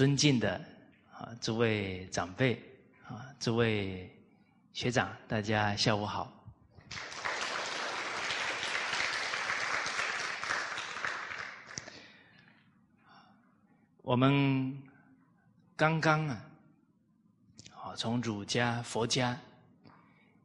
[0.00, 0.58] 尊敬的
[1.12, 2.54] 啊诸位长辈
[3.06, 4.10] 啊诸位
[4.72, 6.32] 学长，大家下午好。
[14.00, 14.82] 我们
[15.76, 16.50] 刚刚啊，
[17.74, 19.38] 啊从儒家、佛家，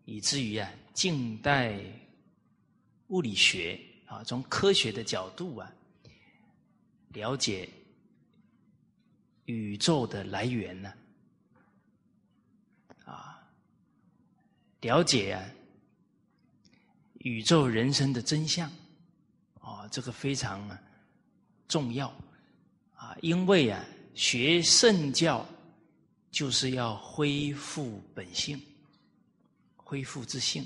[0.03, 1.79] 以至于啊近代
[3.07, 5.71] 物理学啊，从科学的角度啊，
[7.13, 7.69] 了解。
[9.45, 10.93] 宇宙的来源呢？
[13.05, 13.39] 啊，
[14.81, 15.45] 了解啊，
[17.19, 18.71] 宇宙人生的真相，
[19.61, 20.67] 啊，这个非常
[21.67, 22.07] 重要
[22.95, 23.15] 啊！
[23.21, 25.47] 因为啊，学圣教
[26.31, 28.59] 就是要恢复本性，
[29.75, 30.65] 恢复自性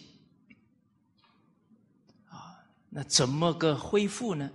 [2.30, 2.64] 啊。
[2.90, 4.50] 那怎么个恢复呢？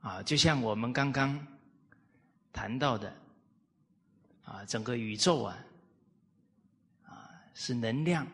[0.00, 1.44] 啊，就像我们刚刚。
[2.52, 3.16] 谈到的
[4.44, 5.58] 啊，整个宇宙啊，
[7.04, 8.26] 啊是能量、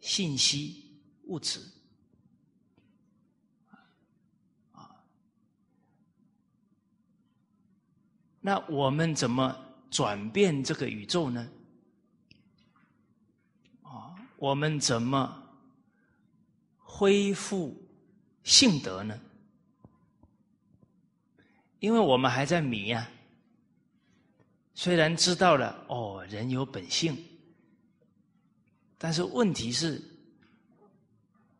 [0.00, 1.60] 信息、物质
[4.72, 4.94] 啊。
[8.40, 9.58] 那我们怎么
[9.90, 11.50] 转变这个宇宙呢？
[13.82, 15.42] 啊，我们怎么
[16.78, 17.74] 恢复
[18.42, 19.18] 性德呢？
[21.78, 23.10] 因为我们还在迷呀。
[24.74, 27.16] 虽然知道了哦，人有本性，
[28.98, 30.02] 但是问题是，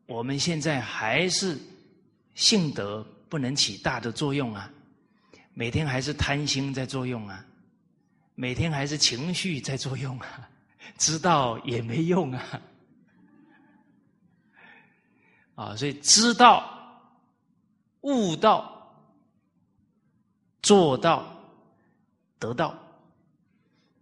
[0.07, 1.57] 我们现在还是
[2.35, 4.69] 性德不能起大的作用啊，
[5.55, 7.45] 每天还是贪心在作用啊，
[8.35, 10.51] 每天还是情绪在作用啊，
[10.99, 12.63] 知道也没用啊，
[15.55, 16.69] 啊，所以知道、
[18.01, 18.93] 悟道、
[20.63, 21.25] 做到、
[22.41, 22.77] 得到。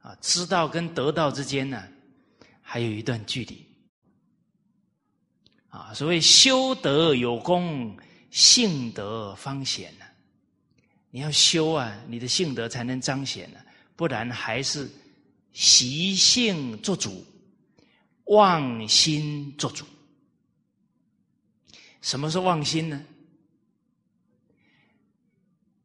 [0.03, 1.89] 啊，知道跟得到之间呢，
[2.61, 3.67] 还有一段距离。
[5.69, 7.97] 啊，所谓修德有功，
[8.31, 10.05] 性德方显呢。
[11.11, 13.61] 你要修啊，你的性德才能彰显呢，
[13.95, 14.91] 不然还是
[15.53, 17.25] 习性做主，
[18.25, 19.87] 妄心做主。
[22.01, 23.05] 什么是妄心呢？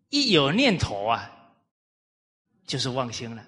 [0.10, 1.30] 一有念头啊，
[2.66, 3.46] 就是妄心了。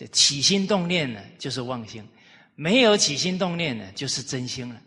[0.00, 2.02] 这起心动念呢，就是妄心；
[2.54, 4.80] 没有起心动念呢，就是真心了。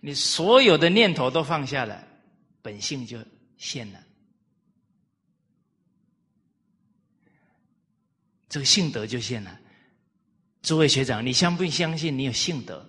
[0.00, 2.04] 你所有的念头都放下了，
[2.60, 3.24] 本性就
[3.56, 4.04] 现了。
[8.48, 9.56] 这个性德就现了。
[10.62, 12.84] 诸位学长，你相不相信你有性德？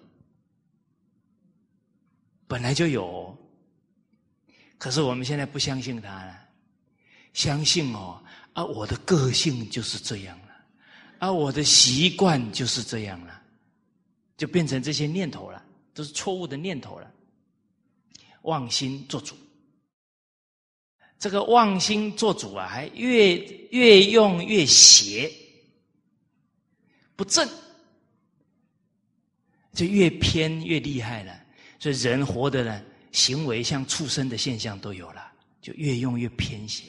[2.47, 3.37] 本来就有，
[4.79, 6.49] 可是我们现在不相信他了，
[7.31, 8.23] 相信哦
[8.53, 10.35] 啊，我的个性就是这样。
[11.19, 13.41] 而我的习惯就是这样了，
[14.35, 15.63] 就变成这些念头了，
[15.93, 17.09] 都是错误的念头了。
[18.41, 19.35] 妄心做主，
[21.17, 23.37] 这个妄心做主啊，还越
[23.71, 25.31] 越用越邪，
[27.15, 27.47] 不正，
[29.71, 31.39] 就越偏越厉害了。
[31.79, 32.83] 所以人活的呢，
[33.13, 35.31] 行为像畜生的现象都有了，
[35.61, 36.85] 就越用越偏邪。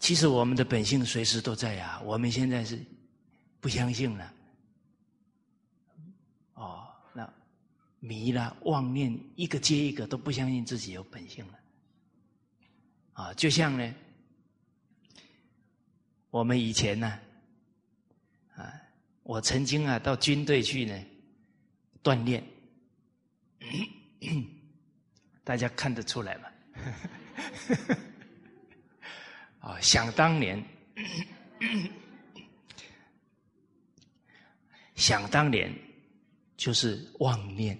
[0.00, 2.82] 其实我们的本性随时都在呀，我们现在是
[3.60, 4.32] 不相信了，
[6.54, 7.30] 哦，那
[8.00, 11.58] 迷了妄念一个接一个都不相信自己有本性了，
[13.12, 13.94] 啊，就像呢，
[16.30, 17.20] 我们以前呢，
[18.56, 18.72] 啊，
[19.22, 20.98] 我曾经啊到军队去呢
[22.02, 22.42] 锻炼，
[25.44, 26.48] 大家看得出来吗？
[29.60, 30.62] 啊，想当年，
[34.96, 35.72] 想当年
[36.56, 37.78] 就是妄念，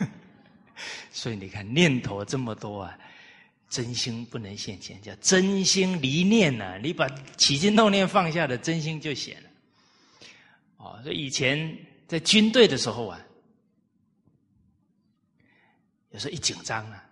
[1.12, 2.98] 所以你看念头这么多啊，
[3.68, 6.78] 真心不能现前，叫真心离念呢。
[6.78, 7.06] 你把
[7.36, 9.50] 起心动念放下的真心就显了。
[10.78, 11.76] 哦，所以以前
[12.08, 13.20] 在军队的时候啊，
[16.10, 17.02] 有时候一紧张啊。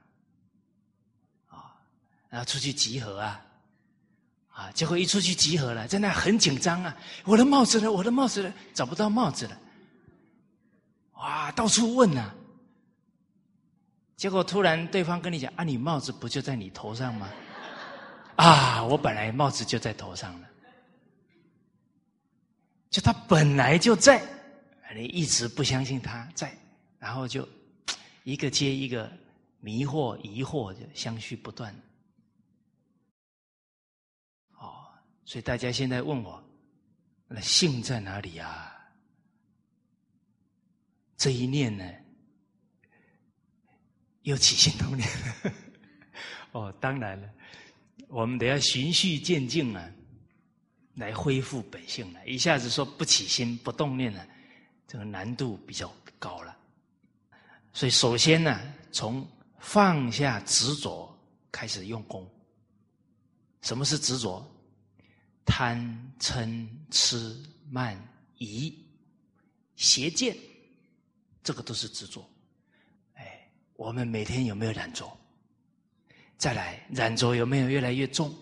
[2.34, 3.46] 然后出去集合啊，
[4.48, 4.69] 啊！
[4.72, 6.96] 结果一出去集合了，在那很紧张啊！
[7.25, 7.92] 我的帽子呢？
[7.92, 8.52] 我的帽子呢？
[8.75, 9.56] 找不到帽子了，
[11.12, 11.52] 哇！
[11.52, 12.34] 到处问呐。
[14.16, 17.31] 结果突然对方跟你讲：“啊，你帽子不就在你头上吗？”
[18.34, 18.82] 啊！
[18.82, 20.48] 我本来帽子就在头上了，
[22.90, 24.20] 就他本来就在，
[24.92, 26.52] 你一直不相信他在，
[26.98, 27.48] 然后就
[28.25, 29.08] 一个接一个
[29.60, 31.72] 迷惑、疑惑就相续不断。
[35.24, 36.42] 所以大家现在问我，
[37.28, 38.70] 那性在哪里啊？
[41.16, 41.84] 这一念呢，
[44.22, 45.08] 又起心动念。
[46.52, 47.28] 哦，当然了，
[48.08, 49.90] 我们得要循序渐进啊，
[50.94, 52.26] 来恢复本性了。
[52.26, 54.24] 一下子说不起心不动念呢，
[54.86, 56.56] 这个难度比较高了。
[57.72, 58.60] 所以，首先呢，
[58.92, 59.26] 从
[59.58, 61.16] 放下执着
[61.50, 62.30] 开始用功。
[63.62, 64.46] 什么是执着？
[65.44, 67.37] 贪嗔痴
[67.70, 67.96] 慢
[68.38, 68.76] 疑
[69.76, 70.37] 邪见，
[71.43, 72.29] 这个都是执着。
[73.14, 75.11] 哎，我们每天有没有染着？
[76.37, 78.35] 再来，染着有没有越来越重？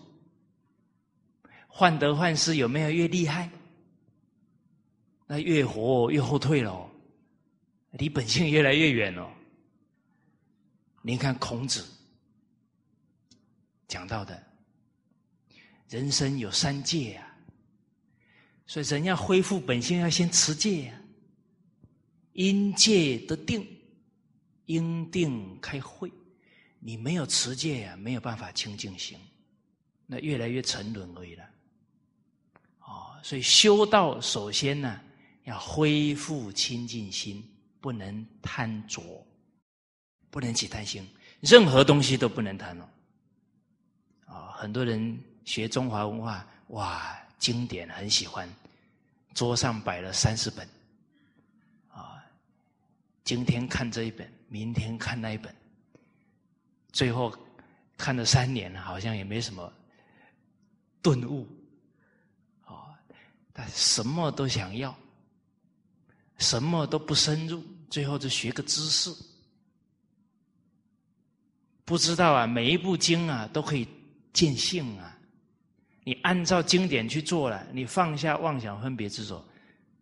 [1.67, 3.49] 患得患失有没有越厉害？
[5.25, 6.89] 那越活越后退了，
[7.91, 9.31] 离本性越来越远了。
[11.01, 11.85] 您看孔子
[13.87, 14.41] 讲到的，
[15.93, 17.37] 人生有三戒啊，
[18.65, 20.99] 所以人要恢复本性，要先持戒呀。
[22.31, 23.63] 因戒得定，
[24.65, 26.11] 因定开慧。
[26.79, 29.19] 你没有持戒呀，没有办法清净心，
[30.07, 31.45] 那越来越沉沦而已了。
[32.79, 34.99] 哦，所以修道首先呢，
[35.43, 37.47] 要恢复清净心，
[37.79, 38.99] 不能贪着，
[40.31, 41.07] 不能起贪心，
[41.39, 42.89] 任何东西都不能贪了。
[44.25, 48.47] 啊，很多人学中华文化，哇，经典很喜欢，
[49.33, 50.67] 桌上摆了三十本，
[51.89, 52.23] 啊，
[53.23, 55.53] 今天看这一本，明天看那一本。
[56.91, 57.35] 最后
[57.97, 59.73] 看了三年，好像也没什么
[61.01, 61.47] 顿悟，
[62.65, 62.93] 啊，
[63.51, 64.95] 但什么都想要，
[66.37, 69.11] 什么都不深入，最后就学个知识，
[71.83, 73.87] 不知道啊，每一部经啊都可以
[74.31, 75.17] 见性啊，
[76.03, 79.43] 你按照经典去做了，你放下妄想分别执着，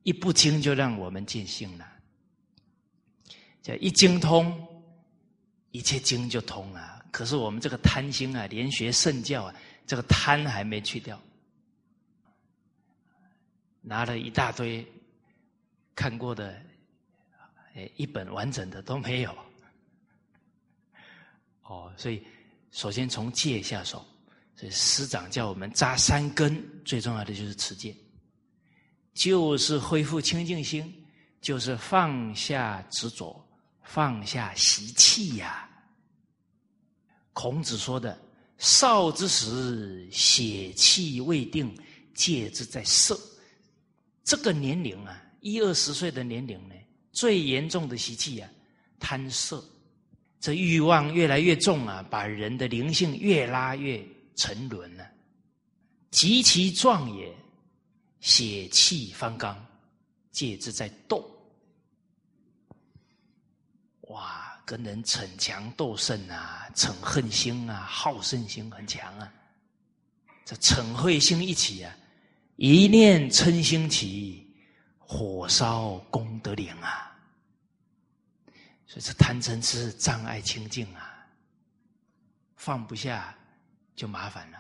[0.04, 1.88] 一不经就让我们尽兴了，
[3.62, 4.68] 叫一精通。
[5.74, 9.56] 一切经就通了，可是我们这个贪心啊，连学圣教啊，
[9.88, 11.18] 这个贪还没去掉，
[13.80, 14.86] 拿了一大堆
[15.96, 16.62] 看过的，
[17.74, 19.34] 哎，一本完整的都没有。
[21.64, 22.22] 哦，所以
[22.72, 24.06] 首先从戒下手，
[24.62, 27.96] 所以师长叫我们扎三根，最重要的就是持戒，
[29.16, 30.94] 就是恢复清净心，
[31.42, 33.44] 就是放下执着。
[33.84, 35.68] 放下习气呀！
[37.34, 38.18] 孔子说的
[38.58, 41.76] “少之时，血气未定，
[42.14, 43.20] 戒之在色”，
[44.24, 46.76] 这个年龄啊，一二十岁的年龄呢，
[47.12, 48.50] 最严重的习气啊，
[48.98, 49.62] 贪色，
[50.40, 54.02] 这欲望越来越重啊，把人的灵性越拉越
[54.36, 55.08] 沉沦了。
[56.10, 57.34] 极其壮也，
[58.20, 59.66] 血气方刚，
[60.32, 61.26] 戒之在斗。
[64.10, 69.34] 哇，跟人逞强斗胜啊，逞恨心啊，好胜心很强啊。
[70.44, 71.96] 这嗔恚心一起啊，
[72.58, 74.54] 一念嗔心起，
[75.00, 77.08] 火烧功德林啊。
[78.86, 81.26] 所以这贪嗔痴障碍清净啊，
[82.58, 83.34] 放不下
[84.02, 84.58] 就麻烦了。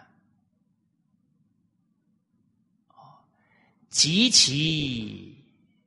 [2.89, 3.17] 哦，
[3.89, 5.35] 及其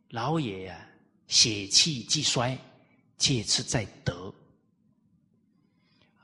[0.09, 0.87] 老也呀，
[1.29, 2.59] 血气既衰。
[3.17, 4.35] 戒之在德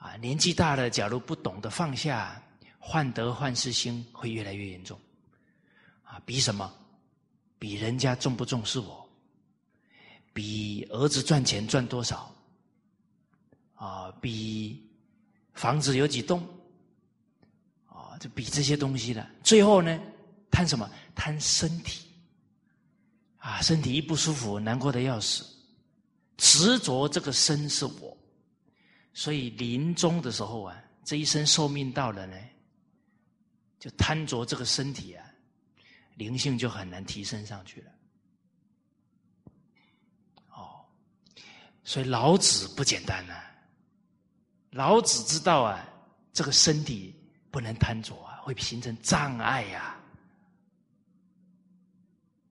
[0.00, 0.16] 啊！
[0.16, 2.42] 年纪大了，假如不懂得放下，
[2.80, 4.98] 患得患失心会越来越严重
[6.02, 6.20] 啊！
[6.26, 6.68] 比什么？
[7.60, 9.08] 比人家重不重视我？
[10.32, 12.34] 比儿子赚钱赚多少？
[13.76, 14.10] 啊！
[14.20, 14.84] 比
[15.54, 16.44] 房子有几栋？
[18.20, 19.28] 就比这些东西了。
[19.42, 19.98] 最后呢，
[20.48, 20.88] 贪什么？
[21.14, 22.06] 贪身体
[23.38, 23.60] 啊！
[23.62, 25.44] 身体一不舒服，难过的要死。
[26.36, 28.16] 执着这个身是我，
[29.12, 32.36] 所以临终的时候啊，这一生寿命到了呢，
[33.78, 35.26] 就贪着这个身体啊，
[36.14, 37.90] 灵性就很难提升上去了。
[40.54, 40.84] 哦，
[41.84, 43.34] 所以老子不简单呐，
[44.70, 45.86] 老子知道啊，
[46.32, 47.14] 这个身体
[47.50, 49.96] 不能贪着啊，会形成障碍呀。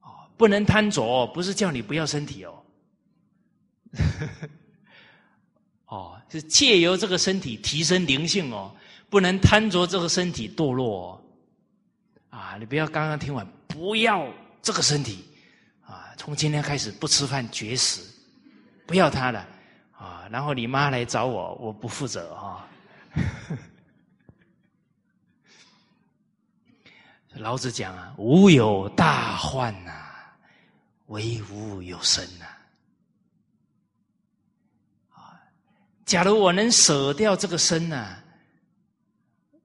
[0.01, 2.63] 哦，不能贪着，不是叫你不要身体哦。
[5.87, 8.75] 哦，是借由这个身体提升灵性哦，
[9.09, 11.21] 不能贪着这个身体堕落哦。
[12.29, 14.27] 啊，你不要刚刚听完，不要
[14.61, 15.25] 这个身体
[15.83, 18.01] 啊，从今天开始不吃饭绝食，
[18.85, 19.47] 不要它了
[19.91, 20.27] 啊。
[20.29, 22.67] 然后你妈来找我，我不负责哈。
[27.36, 29.91] 老子讲啊，无有大患呐，
[31.07, 32.45] 唯无有生呐。
[35.13, 35.39] 啊，
[36.05, 38.17] 假如我能舍掉这个身呐，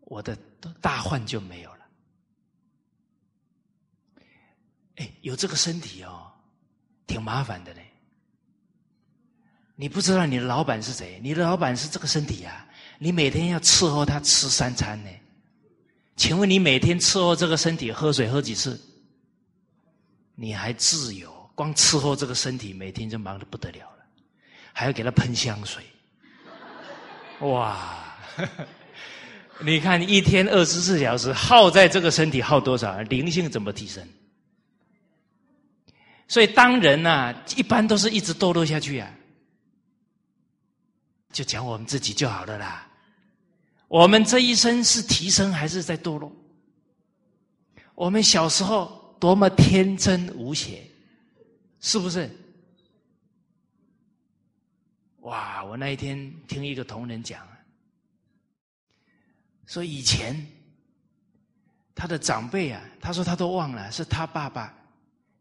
[0.02, 0.36] 我的
[0.80, 1.86] 大患就没有了。
[4.96, 6.30] 哎，有这个身体哦，
[7.06, 7.90] 挺麻烦的嘞。
[9.74, 11.18] 你不知道你的老板是谁？
[11.20, 12.68] 你的老板是这个身体啊，
[12.98, 15.10] 你每天要伺候他吃三餐呢。
[16.16, 18.80] 请问你每天伺候这个身体喝水喝几次？
[20.36, 21.32] 你还自由？
[21.54, 24.04] 光伺候这个身体，每天就忙得不得了了，
[24.72, 25.84] 还要给他喷香水。
[27.40, 28.16] 哇！
[29.62, 33.00] 你看一天二十四小时耗在这个身体耗多少？
[33.02, 34.04] 灵性怎么提升？
[36.26, 39.08] 所以当人呐，一般都是一直堕落下去啊。
[41.32, 42.86] 就讲我们自己就好了啦。
[43.94, 46.34] 我们这一生是提升还是在堕落？
[47.94, 50.84] 我们小时候多么天真无邪，
[51.78, 52.28] 是不是？
[55.20, 55.62] 哇！
[55.62, 57.46] 我那一天听一个同仁讲，
[59.64, 60.44] 说以前
[61.94, 64.74] 他的长辈啊，他说他都忘了，是他爸爸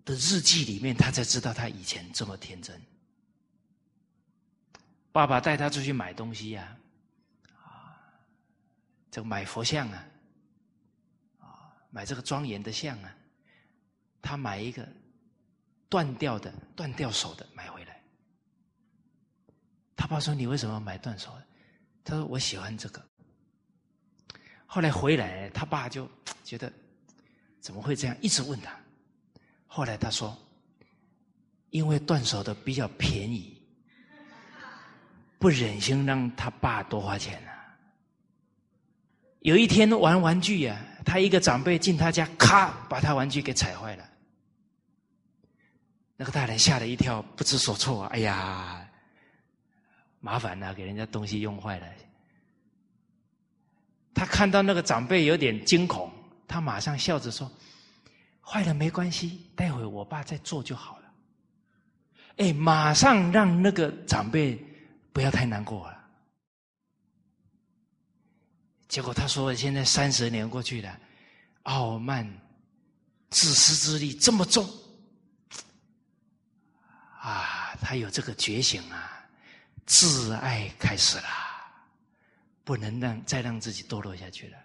[0.05, 2.79] 的日记里面，他才知道他以前这么天真。
[5.11, 6.77] 爸爸带他出去买东西呀。
[9.13, 10.07] 这个买佛像啊，
[11.37, 11.45] 啊，
[11.91, 13.15] 买这个庄严的像啊，
[14.23, 14.87] 他买一个
[15.87, 18.01] 断掉的、断掉手的买回来。
[19.95, 21.45] 他爸说：“你为什么买断手的？”
[22.03, 23.07] 他说：“我喜欢这个。”
[24.65, 26.09] 后来回来，他爸就
[26.43, 26.73] 觉得
[27.59, 28.17] 怎么会这样？
[28.19, 28.75] 一直问他。
[29.67, 30.35] 后来他说
[31.69, 33.61] ：“因为断手的比较便宜，
[35.37, 37.52] 不忍心让他爸多花钱啊。”
[39.43, 44.09] 有一天玩玩具呀，他一个长辈进他家，咔把他玩具给踩坏了。
[46.15, 48.05] 那个大人吓了一跳，不知所措。
[48.05, 48.87] 哎呀，
[50.21, 51.87] 麻烦了，给人家东西用坏了。
[54.13, 56.09] 他看到那个长辈有点惊恐，
[56.47, 57.51] 他马上笑着说
[58.39, 61.03] ：“坏了没关系，待会我爸再做就好了。”
[62.37, 64.57] 哎，马上让那个长辈
[65.11, 66.02] 不要太难过了。
[68.93, 70.99] 结果他说：“现在三十年过去了，
[71.63, 72.31] 傲慢、
[73.31, 74.69] 自私之力这么重
[77.19, 77.75] 啊！
[77.81, 79.27] 他有这个觉醒啊，
[79.87, 81.23] 自爱开始了，
[82.63, 84.57] 不能让再让自己堕落下去了。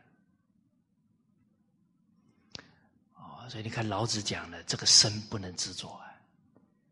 [3.14, 6.04] 哦，所以你看老子讲的这个身不能执着啊，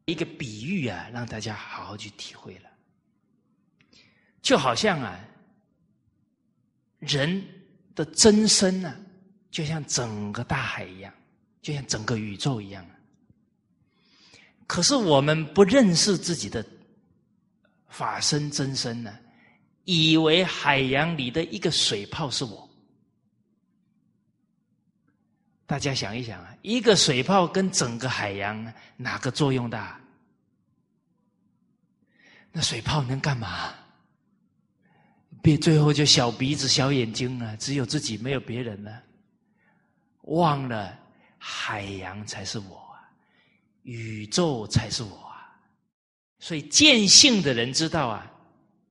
[0.06, 2.70] 一个比喻啊，让大家好好去体会了，
[4.40, 5.20] 就好像啊。”
[6.98, 7.44] 人
[7.94, 8.96] 的真身呢，
[9.50, 11.12] 就像整个大海一样，
[11.62, 12.84] 就像整个宇宙一样。
[14.66, 16.64] 可是我们不认识自己的
[17.88, 19.16] 法身真身呢，
[19.84, 22.68] 以为海洋里的一个水泡是我。
[25.66, 30.00] 大家想一想啊，一个水泡跟整个海洋哪个作用大？
[32.52, 33.74] 那水泡能干嘛？
[35.46, 39.00] 别最后就小鼻子小眼睛了，只有自己没有别人了，
[40.22, 40.98] 忘了
[41.38, 42.98] 海洋才是我啊，
[43.82, 45.56] 宇宙才是我啊。
[46.40, 48.28] 所以见性的人知道啊，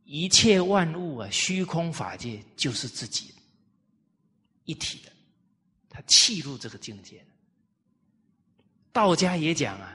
[0.06, 3.36] 一切万物啊，虚空法界就是自己
[4.64, 5.12] 一体的，
[5.90, 7.22] 他契入这个境界
[8.94, 9.94] 道家也讲啊，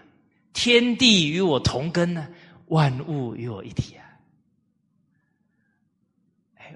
[0.53, 2.29] 天地与我同根呢，
[2.67, 4.05] 万物与我一体啊。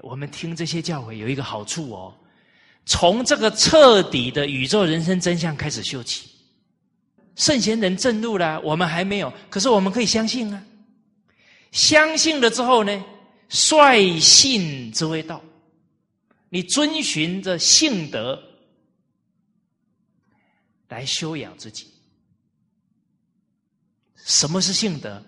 [0.03, 2.15] 我们听这些教诲有一个好处哦，
[2.87, 6.29] 从这个彻底的宇宙人生真相开始修起。
[7.37, 10.65] 圣贤人证入了，我们还没有，可是我们可以相信啊。
[11.73, 13.05] 相信了之后呢，
[13.49, 15.43] 率性之为道。
[16.49, 18.41] 你遵循着性德
[20.89, 21.89] 来修养自己。
[24.15, 25.21] 什么是性德？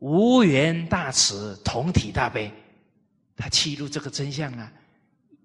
[0.00, 2.52] 无缘大慈，同体大悲。
[3.36, 4.72] 他契入这个真相啊，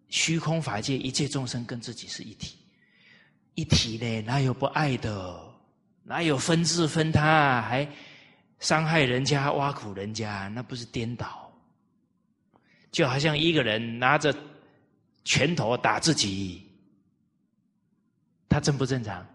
[0.10, 2.58] 虚空法界一切众生跟自己是一体，
[3.56, 5.50] 一体呢哪有不爱的？
[6.04, 7.88] 哪有分治分他，还
[8.60, 10.48] 伤害人家、挖苦人家？
[10.48, 11.52] 那不是颠倒？
[12.92, 14.36] 就好像一个人拿着
[15.24, 16.68] 拳头打自己，
[18.50, 19.26] 他正不正常？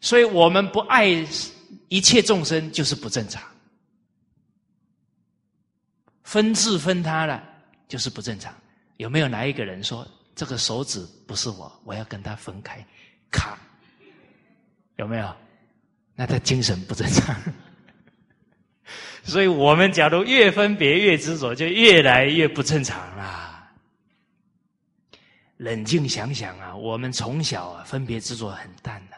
[0.00, 1.06] 所以我们不爱
[1.88, 3.42] 一切众生，就是不正常。
[6.32, 7.46] 分治分他了，
[7.86, 8.54] 就是不正常。
[8.96, 12.82] 有没有哪一个人说这个手指不是我，我要跟他分开，
[13.30, 13.58] 卡，
[14.96, 15.36] 有没有？
[16.14, 17.36] 那他精神不正常。
[19.22, 23.70] 所以我们假如越分别越执着，就越来越不正常啦。
[25.58, 29.16] 冷静想想啊，我们从小啊分别执着很淡呐，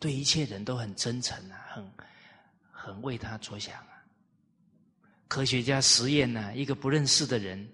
[0.00, 1.92] 对一切人都很真诚啊，很
[2.72, 3.74] 很为他着想。
[5.32, 7.66] 科学家实验呢，一个不认识的人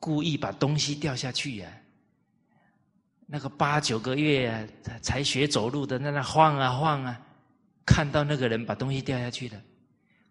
[0.00, 1.72] 故意把东西掉下去呀，
[3.26, 7.24] 那个八九个月才才学走路的，在那晃啊晃啊，
[7.86, 9.62] 看到那个人把东西掉下去了。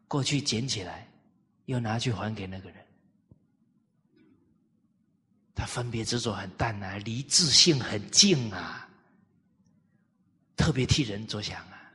[0.05, 1.07] 过去捡起来，
[1.67, 2.85] 又拿去还给那个人。
[5.55, 8.85] 他分别执着很淡啊，离自性很近啊，
[10.57, 11.89] 特别替人着想啊。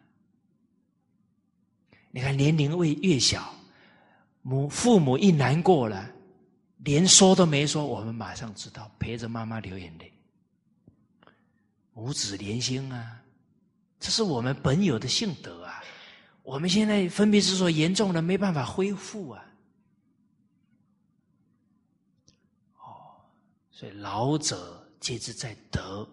[2.10, 3.54] 你看年龄越越小，
[4.42, 6.10] 母父母一难过了，
[6.78, 10.12] 连说都没说，我们马上知道，陪着妈妈流眼泪，
[11.92, 13.20] 母子连心啊，
[14.00, 15.82] 这是我们本有的性德啊。
[16.42, 19.44] 我们现在分别是说严重了，没办法恢复啊！
[22.78, 23.20] 哦，
[23.70, 26.08] 所以老者皆知在德，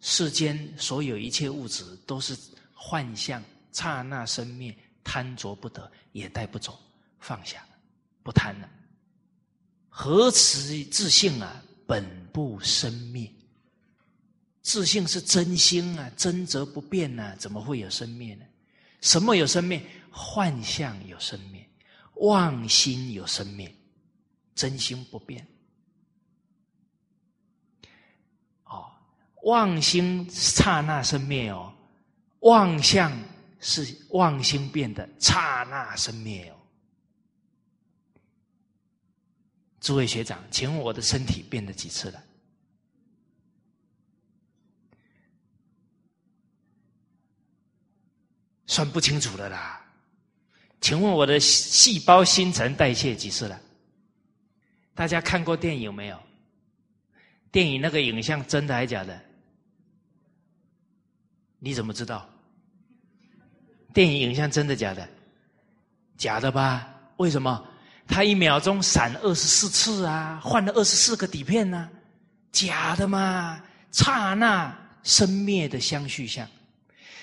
[0.00, 2.34] 世间所有一切物质都是
[2.72, 3.42] 幻象，
[3.72, 4.74] 刹那生灭，
[5.06, 6.76] 贪着不得，也带不走，
[7.20, 7.64] 放下，
[8.24, 8.68] 不贪了。
[9.88, 11.62] 何此自性啊？
[11.86, 13.32] 本不生灭。
[14.60, 18.44] 自性是真心啊，真则不变呢，怎么会有生灭呢？
[19.00, 19.80] 什么有生灭？
[20.10, 21.64] 幻象有生灭，
[22.14, 23.72] 妄心有生灭，
[24.56, 25.46] 真心不变。
[28.64, 28.90] 哦，
[29.44, 31.72] 妄心刹那生灭哦，
[32.40, 33.12] 妄相
[33.68, 36.56] 是妄心变的，刹那生灭哦。
[39.80, 42.22] 诸位学长，请问我的身体变了几次了？
[48.68, 49.84] 算不清楚了啦，
[50.80, 53.60] 请问我的细胞新陈代谢几次了？
[54.94, 56.22] 大家看过电影没有？
[57.50, 59.20] 电影那个影像真的还假的？
[61.58, 62.30] 你怎么知道？
[63.96, 65.08] 电影影像真的假的？
[66.18, 66.86] 假的吧？
[67.16, 67.64] 为什么？
[68.06, 71.88] 他一秒钟闪二十四次啊，换了二十四个底片呢？
[72.52, 73.58] 假的嘛？
[73.92, 74.70] 刹那
[75.02, 76.46] 生灭的相续相。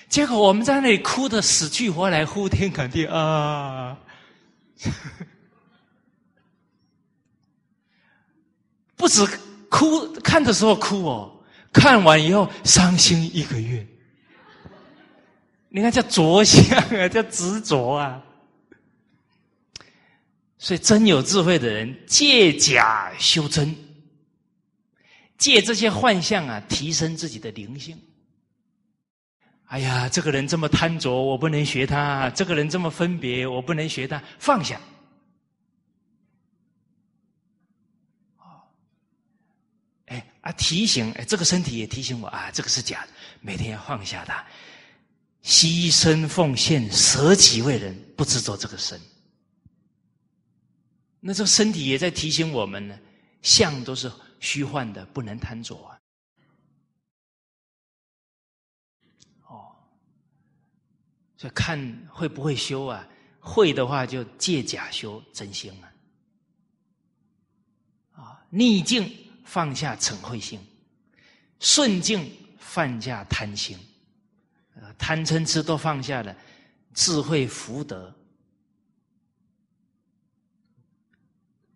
[0.08, 3.96] 结果我们在那里哭的死去活来，呼天喊地啊！
[8.96, 9.24] 不止
[9.70, 11.32] 哭，看的时候哭哦，
[11.72, 13.86] 看完以后伤心一个月。
[15.74, 18.22] 你看叫着相啊，叫执着啊。
[20.56, 23.74] 所以真有智慧的人，借假修真，
[25.36, 28.00] 借这些幻象啊，提升自己的灵性。
[29.64, 34.22] 哎呀，这个人这么贪着，我不能学他；这个人这么分别，我不能学他。
[34.38, 34.80] 放下，
[40.06, 43.08] 哎啊，提醒哎，这个身体也提醒我啊，这个是假的，
[43.40, 44.46] 每天要放下它，
[45.44, 49.00] 牺牲奉献，舍己为人，不执着这个身。
[51.20, 52.98] 那这身体也在提醒我们呢，
[53.42, 56.00] 相都是虚幻的，不能贪着啊。
[61.52, 63.06] 看会不会修啊？
[63.38, 65.84] 会的话就借假修真心啊！
[68.12, 70.58] 啊，逆境放下嗔恚心，
[71.60, 73.78] 顺境放下贪心，
[74.98, 76.36] 贪嗔痴都放下了，
[76.92, 78.14] 智慧福德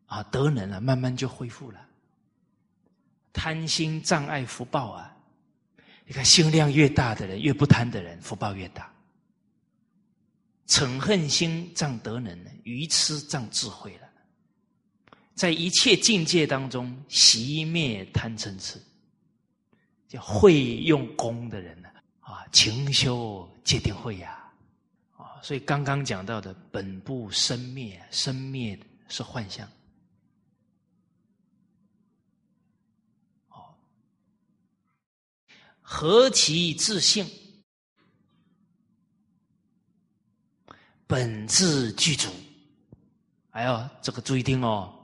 [0.06, 1.86] 啊，德能啊，慢慢就恢复了。
[3.32, 5.16] 贪心障碍福报啊！
[6.06, 8.92] 你看心量越大的人，越不贪的人，福报越大。
[10.66, 14.08] 嗔恨心障德能，愚痴障智慧了。
[15.34, 18.82] 在一切境界当中，熄灭贪嗔痴，
[20.08, 21.88] 叫会用功的人呢，
[22.28, 24.52] 啊勤修戒定慧呀
[25.16, 25.40] 啊。
[25.42, 29.66] 所以刚刚讲到的本不生灭，生灭是幻象。
[33.48, 33.74] 哦，
[35.80, 37.26] 何其自性？
[41.06, 42.28] 本质具足，
[43.52, 44.94] 哎呦，这个注意听哦，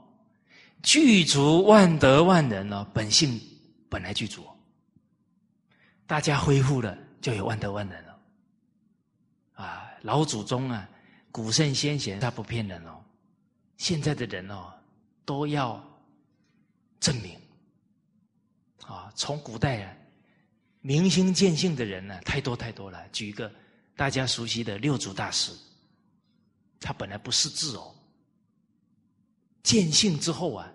[0.83, 3.41] 具足万德万能哦，本性
[3.89, 4.45] 本来具足，
[6.05, 8.19] 大家恢复了就有万德万能了，
[9.55, 10.87] 啊，老祖宗啊，
[11.31, 13.03] 古圣先贤他不骗人哦，
[13.77, 14.71] 现在的人哦，
[15.25, 15.83] 都要
[16.99, 17.35] 证明。
[18.85, 19.97] 啊，从古代啊，
[20.81, 23.03] 明心见性的人呢，太多太多了。
[23.09, 23.51] 举一个
[23.95, 25.51] 大家熟悉的六祖大师，
[26.79, 27.91] 他本来不识字哦，
[29.63, 30.71] 见性之后啊，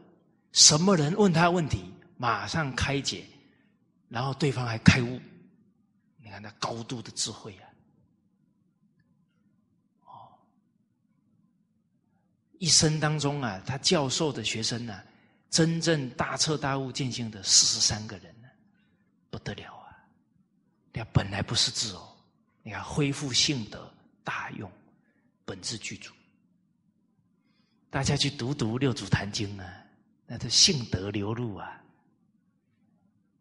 [0.50, 3.24] 什么人问他问题，马上开解，
[4.08, 5.20] 然后对方还开悟。
[6.30, 7.66] 你看那高度的智慧啊！
[10.04, 10.30] 哦，
[12.60, 15.02] 一生当中啊，他教授的学生呢。
[15.50, 18.46] 真正大彻大悟见性的四十三个人呢，
[19.30, 19.98] 不得了啊！
[20.92, 22.16] 你看本来不是字哦，
[22.62, 24.70] 你看恢复性德大用，
[25.44, 26.12] 本质具足。
[27.90, 29.74] 大家去读读《六祖坛经》啊，
[30.24, 31.82] 那这性德流露啊，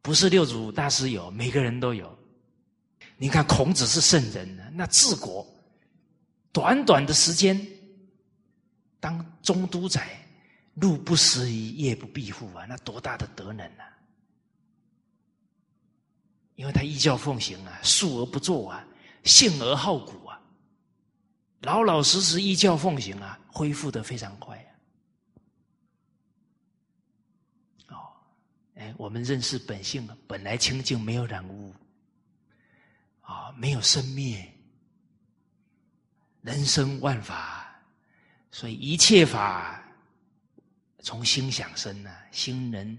[0.01, 2.18] 不是六祖大师有，每个人都有。
[3.19, 5.45] 你看孔子是圣人呢，那治国
[6.51, 7.59] 短短的时间
[8.99, 10.15] 当中都宰。
[10.75, 12.65] 路不拾遗，夜不闭户啊！
[12.65, 13.83] 那多大的德能啊！
[16.55, 18.87] 因为他依教奉行啊，述而不作啊，
[19.25, 20.39] 信而好古啊，
[21.63, 24.71] 老老实实依教奉行啊，恢复的非常快啊！
[27.89, 27.97] 哦，
[28.75, 31.73] 哎，我们认识本性，本来清净，没有染污
[33.31, 34.51] 啊，没有生灭，
[36.41, 37.79] 人生万法，
[38.49, 39.83] 所以一切法。
[41.01, 42.97] 从心想生啊，心能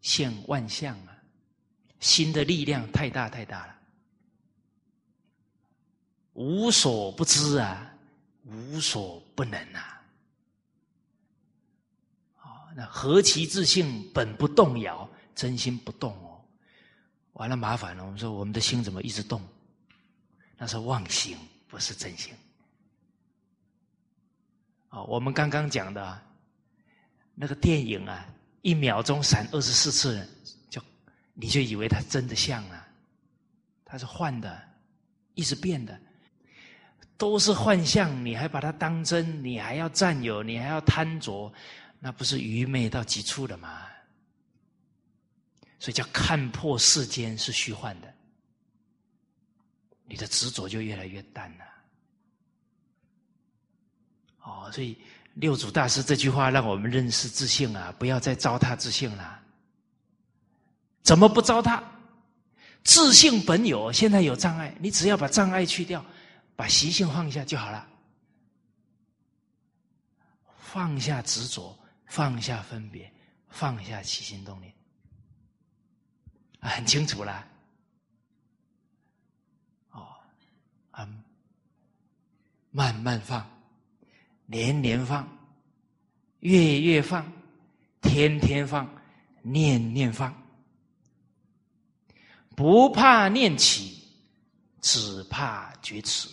[0.00, 1.16] 现万象啊，
[2.00, 3.78] 心的力量太大太大了，
[6.32, 7.94] 无所不知啊，
[8.44, 10.02] 无所不能啊，
[12.38, 16.33] 啊，那何其自信，本不动摇，真心不动哦，
[17.34, 18.04] 完了麻烦了。
[18.04, 19.40] 我们说我们的心怎么一直动？
[20.58, 21.36] 那是妄心，
[21.68, 22.34] 不是真心。
[24.88, 26.20] 啊，我们刚刚讲的。
[27.36, 28.24] 那个电影啊，
[28.62, 30.24] 一秒钟闪二十四次，
[30.70, 30.80] 就
[31.32, 32.86] 你就以为它真的像啊？
[33.84, 34.62] 它是幻的，
[35.34, 36.00] 一直变的，
[37.18, 39.42] 都是幻象，你还把它当真？
[39.42, 40.44] 你还要占有？
[40.44, 41.52] 你还要贪着？
[41.98, 43.82] 那不是愚昧到极处了吗？
[45.84, 48.10] 所以叫看破世间是虚幻的，
[50.06, 51.64] 你的执着就越来越淡了。
[54.40, 54.96] 哦，所以。
[55.34, 57.92] 六祖大师这句话让我们认识自信啊！
[57.98, 59.42] 不要再糟蹋自信了。
[61.02, 61.82] 怎么不糟蹋？
[62.84, 66.06] 自信本有，现在有障碍，你只要把障碍去掉，
[66.54, 67.84] 把习性放下就好了。
[70.56, 73.12] 放下执着，放下分别，
[73.48, 74.72] 放下起心动念，
[76.68, 77.46] 很清楚了。
[79.90, 80.06] 哦，
[80.90, 81.08] 啊，
[82.70, 83.44] 慢慢放。
[84.46, 85.26] 年年放，
[86.40, 87.32] 月月放，
[88.02, 88.86] 天天放，
[89.40, 90.34] 念念放，
[92.54, 94.06] 不怕念起，
[94.82, 96.28] 只怕觉迟。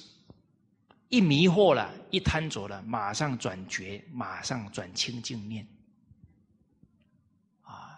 [1.07, 5.65] 一迷惑了，一贪着了，马上转觉，马上转清净念。
[7.61, 7.97] 啊，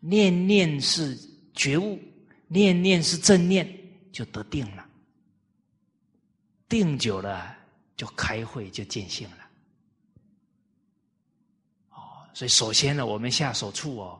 [0.00, 1.16] 念念是
[1.54, 1.96] 觉悟，
[2.48, 3.66] 念念是正念，
[4.10, 4.84] 就得定了。
[6.68, 7.56] 定久了。
[7.96, 9.50] 就开会就见性了，
[11.90, 14.18] 哦，所以首先呢，我们下手处哦，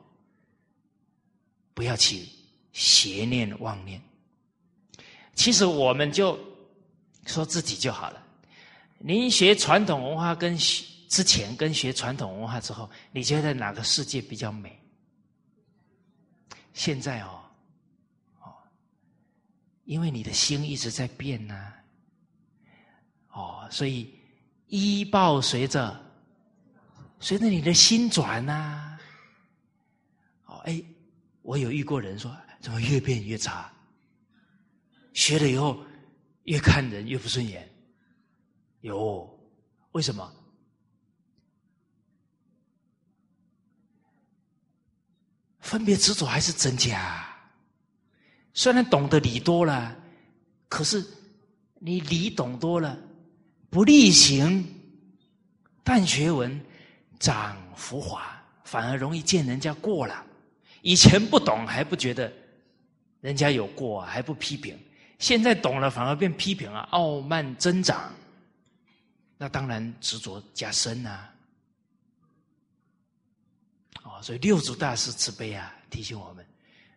[1.73, 2.31] 不要起
[2.75, 3.99] 邪念妄念。
[5.35, 6.39] 其实我们就
[7.25, 8.23] 说自己就好了。
[8.99, 10.55] 您学传统文化跟
[11.09, 14.79] 之前跟学传统文化之后，你觉得哪个世界比较美？
[16.73, 17.43] 现在哦，
[18.41, 18.55] 哦，
[19.85, 21.73] 因为你的心一直在变呢。
[23.33, 24.19] 哦，所以
[24.67, 26.01] 医报随着
[27.21, 28.99] 随着你的心转呐。
[30.47, 30.83] 哦，哎，
[31.43, 33.73] 我有遇过人说，怎么越变越差？
[35.13, 35.85] 学了以后
[36.45, 37.69] 越看人越不顺眼。
[38.81, 39.29] 有，
[39.93, 40.33] 为什么？
[45.71, 47.25] 分别执着还是真假？
[48.53, 49.97] 虽然懂得理多了，
[50.69, 51.07] 可是
[51.79, 52.99] 你理懂多了。
[53.71, 54.67] 不力行，
[55.85, 56.61] 但学文，
[57.21, 60.27] 长浮华，反而容易见人家过了。
[60.83, 62.33] 以前不懂还不觉得
[63.21, 64.77] 人家有过，还不批评；
[65.21, 68.13] 现在懂了，反而变批评了，傲慢增长。
[69.39, 71.29] 那当然执着加深呐。
[74.23, 76.45] 所以六祖大师慈悲啊，提醒我们：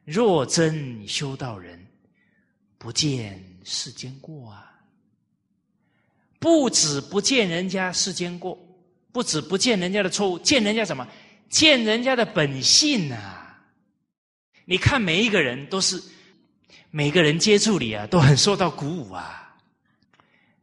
[0.05, 1.85] 若真修道人，
[2.77, 4.69] 不见世间过啊。
[6.39, 8.57] 不止不见人家世间过，
[9.13, 11.07] 不止不见人家的错误，见人家什么？
[11.47, 13.57] 见人家的本性啊！
[14.65, 16.01] 你看每一个人都是，
[16.91, 19.55] 每个人接触你啊，都很受到鼓舞啊。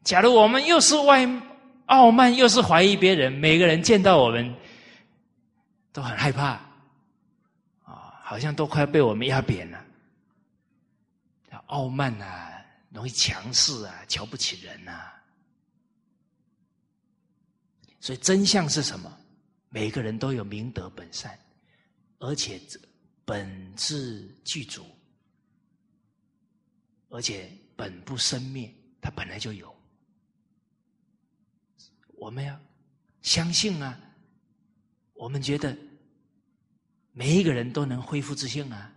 [0.04, 1.26] 假如我们又是外
[1.86, 4.54] 傲慢，又是怀疑别人，每个人见到我们
[5.92, 6.60] 都很害怕
[7.84, 9.84] 啊，好像都快被我们压扁了。
[11.66, 15.12] 傲慢啊，容易强势啊，瞧不起人呐。
[18.00, 19.18] 所以真相是什么？
[19.68, 21.38] 每个人都有明德本善，
[22.18, 22.60] 而且
[23.24, 24.84] 本质具足，
[27.08, 29.72] 而且本不生灭，它本来就有。
[32.16, 32.58] 我们要
[33.22, 33.96] 相信啊！
[35.20, 35.76] 我们觉得
[37.12, 38.90] 每一个人都能恢复自信啊！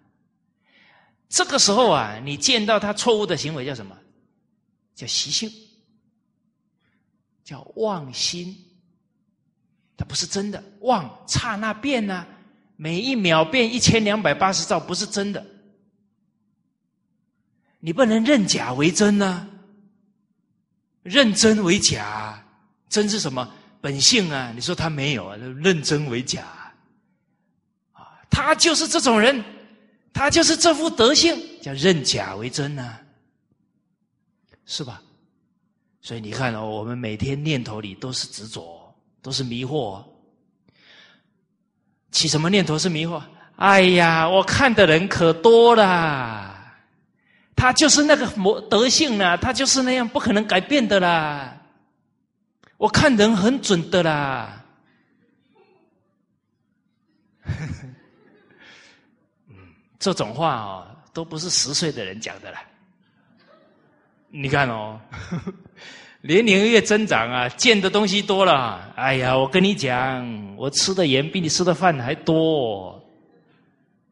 [1.28, 3.94] 这个时候啊，你见到他错误的行为叫什么？
[4.96, 5.52] 叫习性，
[7.44, 8.56] 叫妄心。
[9.98, 12.26] 它不是真的，妄刹那变呢，
[12.78, 15.46] 每一秒变一千两百八十兆，不是真的。
[17.80, 19.46] 你不能认假为真呢，
[21.02, 22.42] 认真为假，
[22.88, 24.54] 真是什么本性啊？
[24.56, 25.36] 你说他没有啊？
[25.36, 26.44] 认真为假
[27.92, 28.22] 啊？
[28.30, 29.44] 他就是这种人，
[30.14, 32.98] 他就是这副德性，叫认假为真呢，
[34.66, 35.02] 是吧？
[36.00, 38.82] 所以你看哦，我们每天念头里都是执着。
[39.24, 40.04] 都是迷惑，
[42.12, 43.22] 起什么念头是迷惑？
[43.56, 46.54] 哎呀，我看的人可多了，
[47.56, 51.58] 他就是那个模德性啊，他就是那样，不可能改变的啦。
[52.78, 54.66] 我看人很准的啦。
[59.48, 62.64] 嗯， 这种话哦，都不是十岁的人讲的啦。
[64.30, 65.00] 你看哦。
[66.26, 68.94] 年龄越增长啊，见的东西多了。
[68.96, 72.98] 哎呀，我跟你讲，我吃的盐比你吃的饭还多，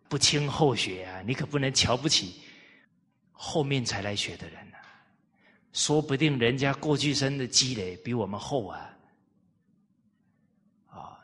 [0.09, 1.21] 不清后学啊！
[1.25, 2.41] 你可不能瞧不起
[3.31, 4.70] 后面才来学的人。
[5.73, 8.89] 说不定人家过去生的积累比我们厚啊！
[10.89, 11.19] 啊，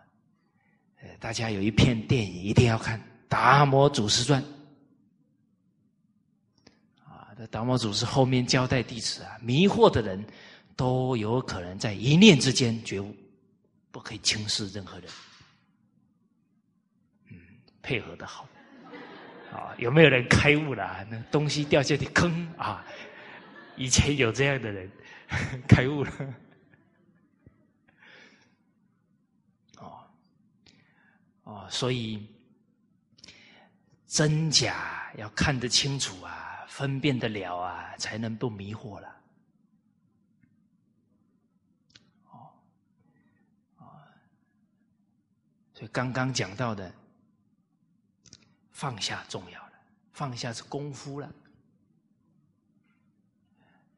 [1.19, 4.41] 大家有一片电影一定要看《达摩祖师传》
[7.05, 7.29] 啊。
[7.37, 10.25] 这达摩祖师后面交代弟子啊，迷惑的人。
[10.77, 13.11] 都有可能在一念之间觉悟，
[13.89, 15.09] 不可以轻视任何人。
[17.31, 17.35] 嗯，
[17.81, 18.47] 配合的好，
[19.51, 21.03] 啊，有没有人开悟了？
[21.09, 22.85] 那东西掉下去坑啊！
[23.77, 24.91] 以前有这样的人
[25.67, 26.11] 开悟了。
[29.77, 30.03] 哦，
[31.43, 32.27] 哦，所以
[34.07, 39.13] 真假要看得清楚啊，分辨得了啊，才能不迷惑了。
[45.73, 46.91] 所以刚刚讲到的，
[48.71, 49.73] 放下重要了，
[50.11, 51.31] 放下是功夫了。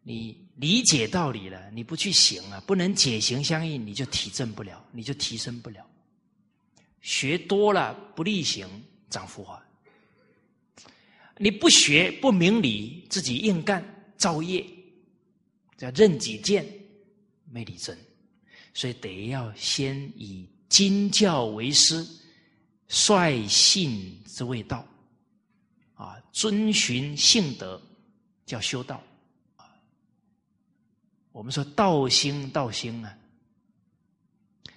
[0.09, 5.85] 你理解道理了，你不去行啊，不能解行相应，你就体证不了，你就提升不了。
[6.99, 8.67] 学多了不力行，
[9.11, 9.63] 长浮华。
[11.37, 13.85] 你不学不明理，自己硬干
[14.17, 14.65] 造业，
[15.77, 16.67] 叫任己见，
[17.51, 17.95] 没理真。
[18.73, 20.49] 所以得要先以。
[20.69, 22.03] 经教为师，
[22.87, 24.83] 率性之谓道，
[25.93, 27.79] 啊，遵循性德
[28.45, 29.03] 叫修道。
[31.39, 33.17] 我们说道心道心啊，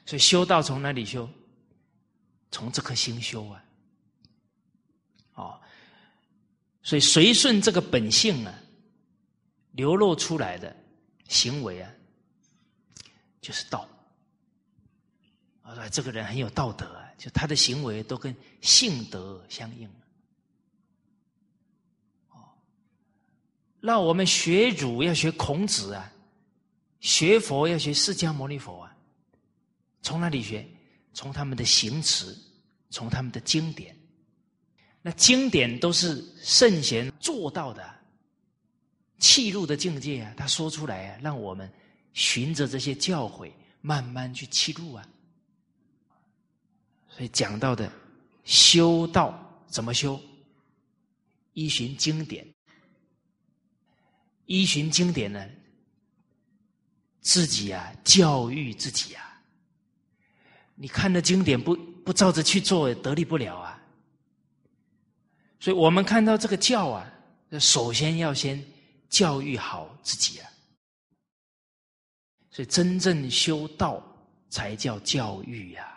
[0.06, 1.28] 所以修道从哪里修？
[2.52, 3.64] 从这颗心修啊，
[5.34, 5.60] 哦，
[6.80, 8.54] 所以随顺这个本性啊，
[9.72, 10.72] 流露出来的
[11.26, 11.90] 行为啊，
[13.40, 13.88] 就是道。
[15.62, 19.88] 啊，这个人很有道德啊，就他的行为都跟性德相应。
[22.30, 22.54] 哦，
[23.80, 26.12] 那我们学儒要学孔子啊，
[27.02, 28.96] 学佛要学释迦牟尼佛啊，
[30.00, 30.66] 从哪里学？
[31.12, 32.34] 从他们的行持，
[32.88, 33.94] 从他们的经典。
[35.02, 37.84] 那经典都是圣贤做到的，
[39.18, 41.70] 气入的境界啊，他说出来啊，让我们
[42.14, 45.06] 循着这些教诲，慢慢去气入啊。
[47.08, 47.92] 所以讲到的
[48.44, 50.18] 修道怎么修？
[51.52, 52.46] 依循经典，
[54.46, 55.46] 依循经典呢？
[57.22, 59.40] 自己啊，教育自己啊。
[60.74, 63.80] 你看的经典不不照着去做，得力不了啊。
[65.60, 67.10] 所以我们看到这个教啊，
[67.60, 68.62] 首先要先
[69.08, 70.50] 教育好自己啊。
[72.50, 74.02] 所以真正修道
[74.50, 75.88] 才叫教育呀。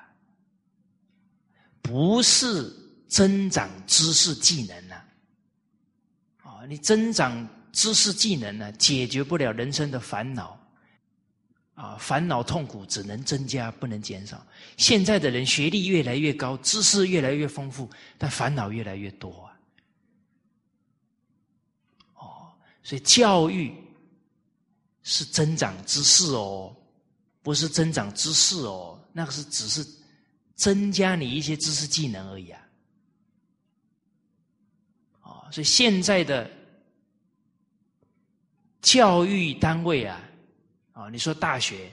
[1.81, 2.71] 不是
[3.07, 4.95] 增长知识技能呐。
[6.43, 10.59] 啊，你增长知识技能呢，解决不了人生的烦恼。
[11.75, 14.41] 啊，烦恼痛苦只能增加，不能减少。
[14.77, 19.59] 现在的人学历越来越高，知识越来越丰富，但烦恼越来越多啊。
[22.13, 23.75] 哦，所以教育
[25.03, 26.73] 是增长知识哦，
[27.43, 29.85] 不是增长知识哦，那个是只是
[30.55, 32.61] 增加你一些知识技能而已啊。
[35.19, 36.49] 啊，所以现在的
[38.81, 40.21] 教育单位啊。
[40.95, 41.91] 啊，你说大学，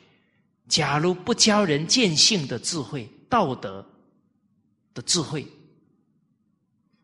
[0.68, 3.84] 假如不教人见性的智慧、道德
[4.94, 5.44] 的智慧，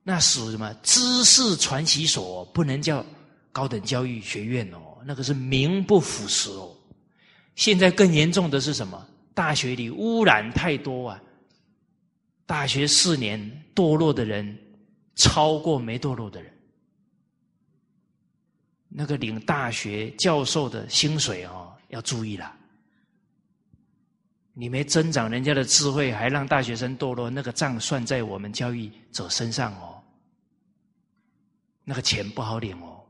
[0.04, 2.44] 那属什么知识传习所？
[2.54, 3.04] 不能叫
[3.50, 6.72] 高等教育学院哦，那个是名不副实哦。
[7.56, 9.04] 现在更严重的是什么？
[9.34, 11.20] 大学里污染太多啊！
[12.46, 13.40] 大学四年
[13.74, 14.56] 堕落的人
[15.16, 16.56] 超过没堕落的人。
[18.88, 21.67] 那个领大学教授的薪水哦。
[21.88, 22.54] 要注意了，
[24.52, 30.00] 你没增长人家的智慧，还让大学生堕落，那个账算在我们教育者身上哦。
[31.84, 33.00] 那个钱不好领哦，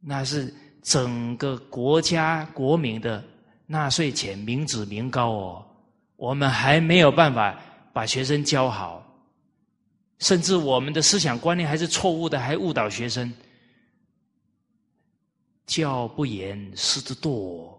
[0.00, 3.22] 那是整个国家国民的
[3.66, 5.66] 纳税钱，民脂民膏哦。
[6.16, 7.54] 我们还没有办法
[7.92, 9.04] 把学生教好，
[10.18, 13.30] 甚至我们的思想观念还是错误的，还误导学生。
[15.68, 17.78] 教不严，师之惰，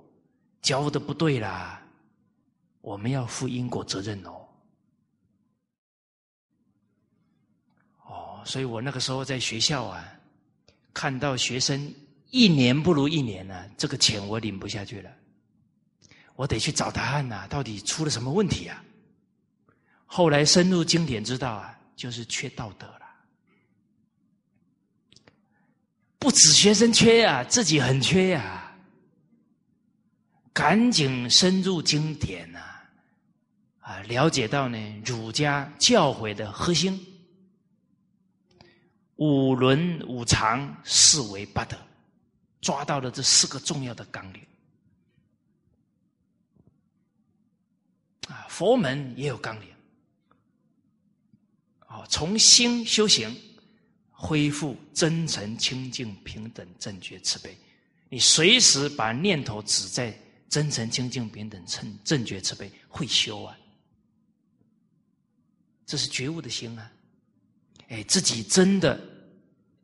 [0.62, 1.82] 教的不对啦，
[2.82, 4.48] 我们要负因果责任哦。
[8.06, 10.06] 哦，所以我那个时候在学校啊，
[10.94, 11.92] 看到学生
[12.30, 15.12] 一年不如一年呢，这个钱我领不下去了，
[16.36, 18.86] 我得去找答案呐，到底出了什么问题啊？
[20.06, 22.99] 后来深入经典知道啊，就是缺道德。
[26.20, 28.76] 不止学生缺呀，自己很缺呀，
[30.52, 32.60] 赶紧深入经典呐，
[33.80, 37.00] 啊，了解到呢儒家教诲的核心，
[39.16, 41.78] 五伦五常四维八德，
[42.60, 44.46] 抓到了这四个重要的纲领。
[48.28, 49.70] 啊，佛门也有纲领，
[51.88, 53.34] 哦，从心修行。
[54.22, 57.58] 恢复真诚、清净、平等、正觉、慈悲。
[58.10, 60.14] 你随时把念头指在
[60.50, 63.58] 真诚、清净、平等、正正觉、慈悲，会修啊！
[65.86, 66.92] 这是觉悟的心啊！
[67.88, 69.00] 哎，自己真的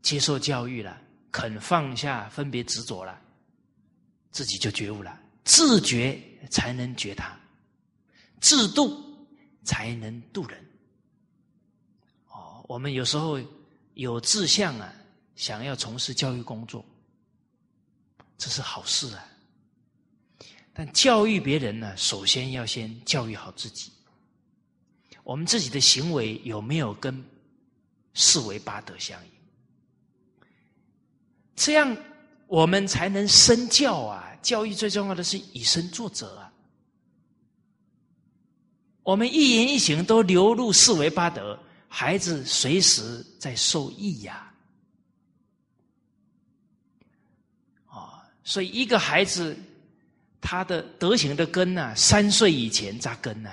[0.01, 3.17] 接受教育了，肯放下分别执着了，
[4.31, 5.17] 自己就觉悟了。
[5.45, 7.39] 自觉才能觉他，
[8.41, 9.01] 自度
[9.63, 10.61] 才能度人。
[12.27, 13.39] 哦，我们有时候。
[13.95, 14.93] 有志向啊，
[15.35, 16.85] 想要从事教育工作，
[18.37, 19.25] 这是好事啊。
[20.73, 23.91] 但教育别人呢，首先要先教育好自己。
[25.23, 27.23] 我们自己的行为有没有跟
[28.13, 29.31] 四维八德相应？
[31.55, 31.97] 这样
[32.47, 34.37] 我们才能身教啊。
[34.41, 36.53] 教育最重要的是以身作则啊。
[39.01, 41.57] 我们一言一行都流入四维八德。
[41.97, 44.53] 孩子随时在受益呀，
[47.87, 49.57] 啊，所以一个孩子
[50.41, 53.49] 他的德行的根呢，三岁以前扎根呢，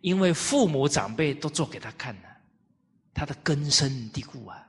[0.00, 2.38] 因为父母长辈都做给他看了，
[3.12, 4.66] 他的根深蒂固啊，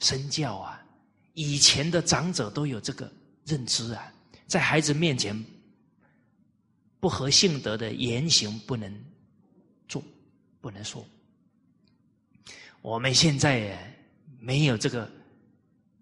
[0.00, 0.82] 身教啊，
[1.34, 3.12] 以前的长者都有这个
[3.44, 4.10] 认知啊，
[4.46, 5.38] 在孩子面前
[7.00, 9.11] 不合性德的言行不能。
[10.62, 11.04] 不能说，
[12.80, 13.76] 我们现在
[14.40, 15.10] 没有这个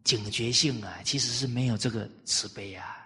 [0.04, 2.98] 警觉性啊，其实是没有这个慈悲啊。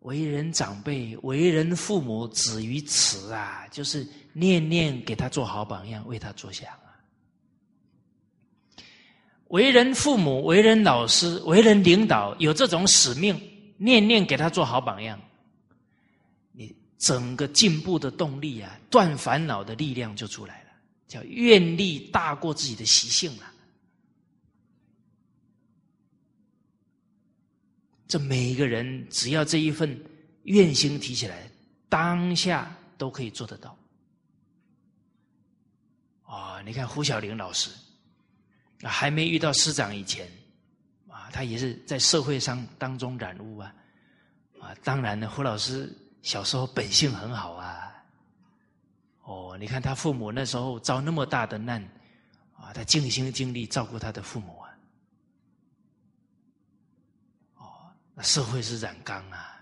[0.00, 6.94] 为人长辈，为人父母，止于此啊，就是念念给他做好榜样，为他着想啊。
[9.48, 13.40] 为人父母，为人老师，为人领导，有这种使命，
[13.78, 15.18] 念念给他做好榜样。
[16.98, 20.70] 整个进步的动力啊，断烦恼的力量就出来了，
[21.06, 23.54] 叫愿力大过自己的习性了。
[28.08, 29.96] 这每一个人只要这一份
[30.42, 31.48] 愿心提起来，
[31.88, 33.78] 当下都可以做得到。
[36.22, 37.70] 啊，你看胡小玲老师，
[38.82, 40.26] 还没遇到师长以前，
[41.06, 43.74] 啊，他也是在社会上当中染污啊，
[44.58, 45.96] 啊，当然呢，胡老师。
[46.22, 47.92] 小时候本性很好啊。
[49.22, 51.82] 哦，你看他父母那时候遭那么大的难，
[52.56, 54.70] 啊，他尽心尽力照顾他的父母啊。
[57.56, 59.60] 哦，那社会是染缸啊，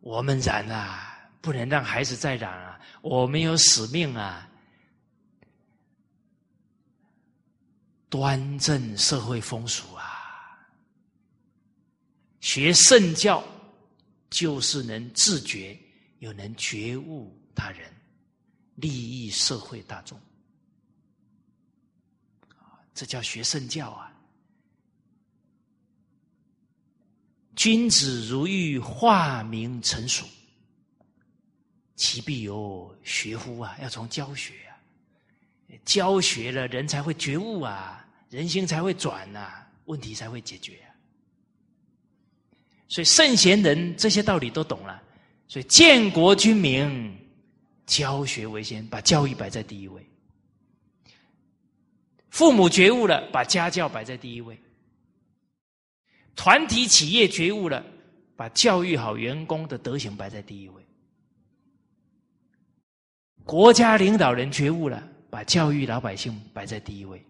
[0.00, 4.46] 我们染啊，不能让孩子再染啊，我们有使命啊。
[8.08, 10.58] 端正社会风俗啊，
[12.40, 13.40] 学圣教
[14.30, 15.78] 就是能自觉，
[16.20, 17.92] 又能觉悟他人，
[18.76, 20.18] 利益社会大众
[22.94, 24.12] 这叫学圣教啊！
[27.56, 30.26] 君子如欲化名成熟，
[31.96, 33.76] 其必有学乎啊！
[33.80, 34.76] 要从教学啊，
[35.84, 38.06] 教学了，人才会觉悟啊。
[38.28, 40.89] 人心才会转呐，问题才会解决。
[42.90, 45.00] 所以圣贤人这些道理都懂了，
[45.46, 47.16] 所以建国君民，
[47.86, 50.04] 教学为先，把教育摆在第一位。
[52.30, 54.58] 父母觉悟了，把家教摆在第一位。
[56.34, 57.80] 团体企业觉悟了，
[58.34, 60.84] 把教育好员工的德行摆在第一位。
[63.44, 67.24] 国家领导人觉悟了，把教育老百姓摆在第一位。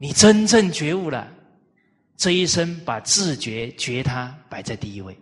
[0.00, 1.28] 你真正觉悟了，
[2.16, 5.18] 这一生把自觉觉他摆在第一位。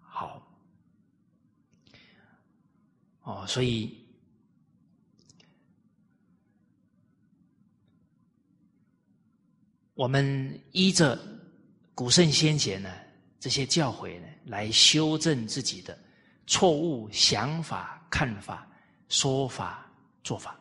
[0.00, 0.42] 好，
[3.22, 3.96] 哦，所以
[9.94, 11.16] 我们依着
[11.94, 12.92] 古圣先贤呢
[13.38, 15.96] 这些教诲呢，来修正自己的
[16.48, 18.68] 错误想法、看法、
[19.08, 19.83] 说法。
[20.24, 20.58] 做法，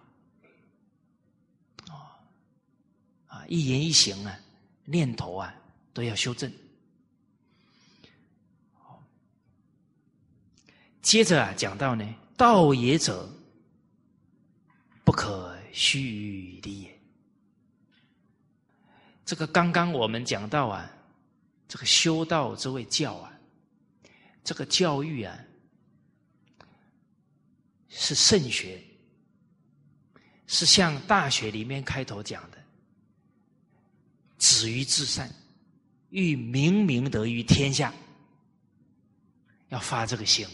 [3.27, 4.39] 啊，一言一行啊，
[4.83, 5.55] 念头啊，
[5.93, 6.51] 都要修正。
[11.01, 13.29] 接着啊，讲到呢，道也者，
[15.05, 17.01] 不可虚于离也。
[19.25, 20.91] 这个刚刚我们讲到啊，
[21.69, 23.31] 这个修道之谓教啊，
[24.43, 25.39] 这个教育啊，
[27.87, 28.83] 是圣学。
[30.53, 32.57] 是像《大学》里面开头讲的
[34.37, 35.27] ，“止于至善，
[36.11, 37.91] 欲明明德于天下”，
[39.69, 40.45] 要发这个心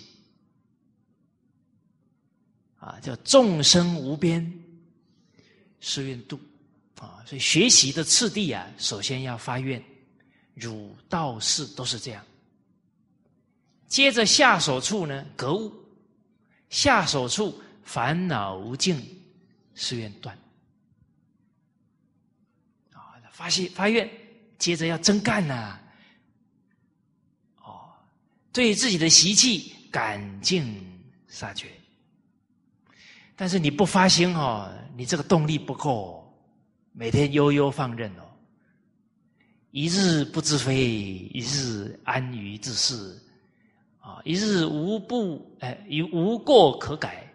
[2.79, 4.49] 啊，叫众生无边，
[5.81, 6.39] 誓愿度
[6.97, 7.19] 啊。
[7.27, 9.83] 所以学习的次第啊，首先要发愿，
[10.53, 12.25] 儒道士都是这样。
[13.89, 15.73] 接着下手处呢，格物，
[16.69, 19.18] 下手处烦恼无尽。
[19.81, 20.37] 誓愿断
[22.91, 23.15] 啊！
[23.31, 24.07] 发誓发愿，
[24.57, 25.79] 接着要真干呐！
[27.63, 27.89] 哦，
[28.51, 30.69] 对自己的习气赶尽
[31.29, 31.69] 杀绝。
[33.37, 36.29] 但是你不发心哦，你这个动力不够，
[36.91, 38.29] 每天悠悠放任哦，
[39.71, 43.17] 一日不知非，一日安于自适
[44.01, 44.19] 啊！
[44.25, 47.33] 一日无不哎，无过可改，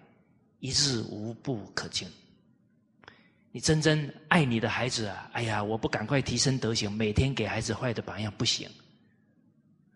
[0.61, 2.07] 一日无不可进。
[3.55, 5.31] 你真正爱你的孩子啊！
[5.33, 8.69] 哎呀，我不赶快提升德行，每天给孩子坏的榜样不行。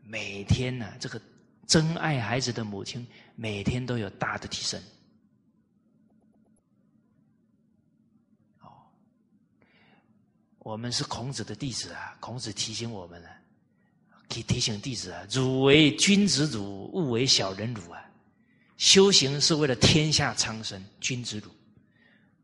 [0.04, 1.20] 每天呢，这个
[1.66, 3.04] 真爱孩子的母亲，
[3.34, 4.80] 每天都有大的提升。
[8.60, 8.70] 哦，
[10.60, 12.16] 我们是孔子的弟子啊！
[12.20, 13.28] 孔子提醒我们了，
[14.28, 18.00] 提提醒弟子啊：汝为君子汝，勿为小人汝啊！
[18.76, 21.50] 修行是为了天下苍生，君子汝。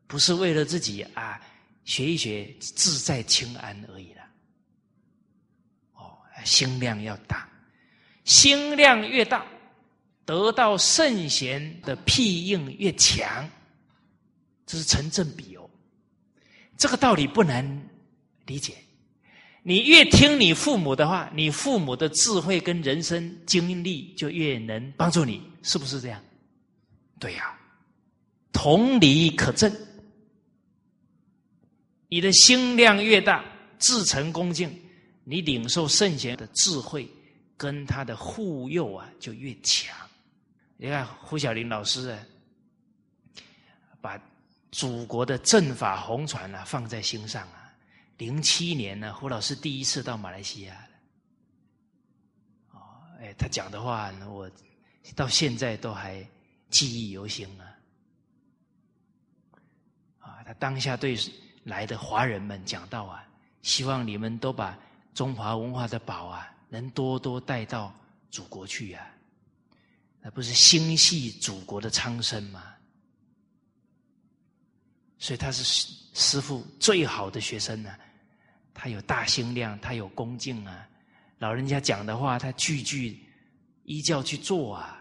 [0.07, 1.41] 不是为了自己啊，
[1.85, 4.23] 学一学自在清安而已了。
[5.95, 7.49] 哦，心量要大，
[8.25, 9.45] 心量越大，
[10.25, 13.49] 得到圣贤的庇应越强，
[14.67, 15.69] 这是成正比哦。
[16.77, 17.89] 这个道理不难
[18.47, 18.75] 理解。
[19.63, 26.23] 你越听你父母的话，你父母的智慧跟人生经历就越能帮助你，是不是这样？
[27.19, 27.59] 对呀，
[28.53, 29.75] 同理可证。
[32.09, 33.45] 你的心量越大，
[33.79, 34.73] 自诚恭敬，
[35.25, 37.09] 你领受圣贤的智慧
[37.57, 39.97] 跟他的护佑啊，就越强。
[40.77, 42.19] 你看胡小林老师啊，
[44.01, 44.21] 把
[44.71, 47.73] 祖国的正法红传啊放在心上啊。
[48.19, 50.87] 零七年呢，胡老师第一次到马来西亚
[52.73, 52.79] 哦，
[53.19, 54.51] 哎，他讲的话，我
[55.17, 56.25] 到现在都还
[56.71, 57.65] 记忆犹新啊。
[60.19, 61.17] 啊，他当下对
[61.65, 63.27] 来的华人们讲到啊，
[63.63, 64.79] 希望你们都把
[65.13, 67.93] 中华文化的宝啊，能多多带到
[68.31, 69.11] 祖国去呀。
[70.21, 72.63] 那不是心系祖国的苍生吗？
[75.19, 75.63] 所以他是
[76.15, 77.95] 师傅最好的学生呢。
[78.75, 80.89] 他有大心量，他有恭敬啊。
[81.39, 83.23] 老人家讲的话，他句句
[83.85, 85.01] 依教去做啊。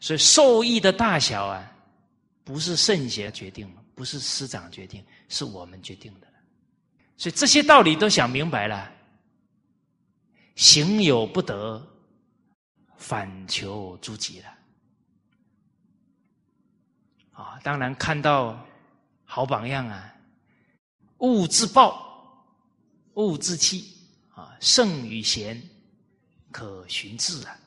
[0.00, 1.72] 所以受益的大小啊，
[2.42, 6.26] 不是圣贤决定了，不是师长决定，是我们决定的。
[7.16, 8.92] 所以这些道理都想明白了，
[10.56, 11.80] 行有不得，
[12.96, 14.58] 反求诸己了。
[17.32, 18.64] 啊，当然看到
[19.24, 20.14] 好榜样啊，
[21.18, 22.46] 勿自暴，
[23.14, 23.96] 勿自弃
[24.34, 25.60] 啊，圣与贤，
[26.50, 27.58] 可循志啊。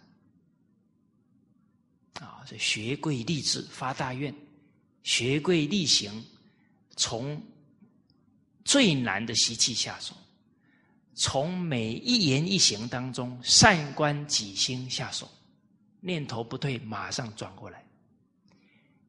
[2.21, 4.33] 啊，这学贵立志发大愿，
[5.07, 6.21] 学贵力行，
[6.97, 7.41] 从
[8.65, 10.13] 最难的习气下手，
[11.15, 15.31] 从每一言一行当中善观己心下手，
[16.01, 17.81] 念头不退，马上转过来，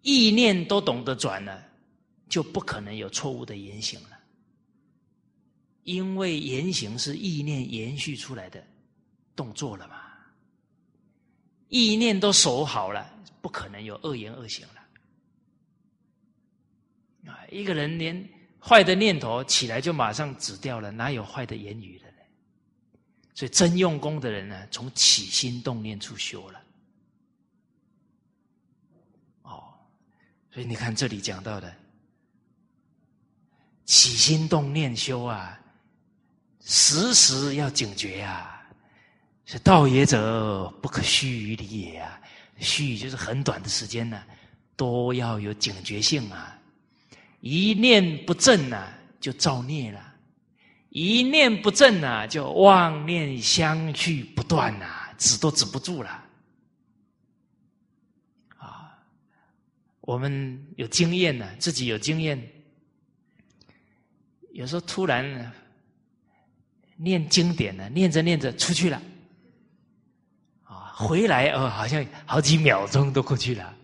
[0.03, 1.66] 意念都懂得转了，
[2.28, 4.16] 就不可能有错误的言行了，
[5.82, 8.64] 因为言行是意念延续出来的
[9.34, 9.96] 动作了嘛。
[11.70, 14.78] 意念都守好了，不可能有恶言恶行了。
[17.27, 18.29] 啊，一个人连
[18.61, 22.16] 坏的念头起来就马上止掉了，哪有坏的言语的呢？
[23.35, 26.61] 所以真用功的人呢，从起心动念处修了。
[29.43, 29.75] 哦，
[30.53, 31.75] 所以你看这里讲到的
[33.85, 35.59] 起心动念修啊，
[36.61, 38.55] 时时要警觉呀。
[39.51, 42.21] 是道也者，不可虚于离也啊！
[42.59, 44.23] 虚就是很短的时间呢，
[44.77, 46.58] 都要有警觉性啊！
[47.41, 50.01] 一念不正啊，就造孽了；
[50.91, 56.24] 一念不正啊，就妄念相续不断呐，止都止不住了。
[58.57, 58.99] 啊，
[60.01, 62.43] 我们有经验呢，自己有经验，
[64.53, 65.53] 有时候突然
[66.97, 69.01] 念经典呢，念着念着出去了。
[70.64, 73.78] 啊回来哦，好像好几秒钟都过去了，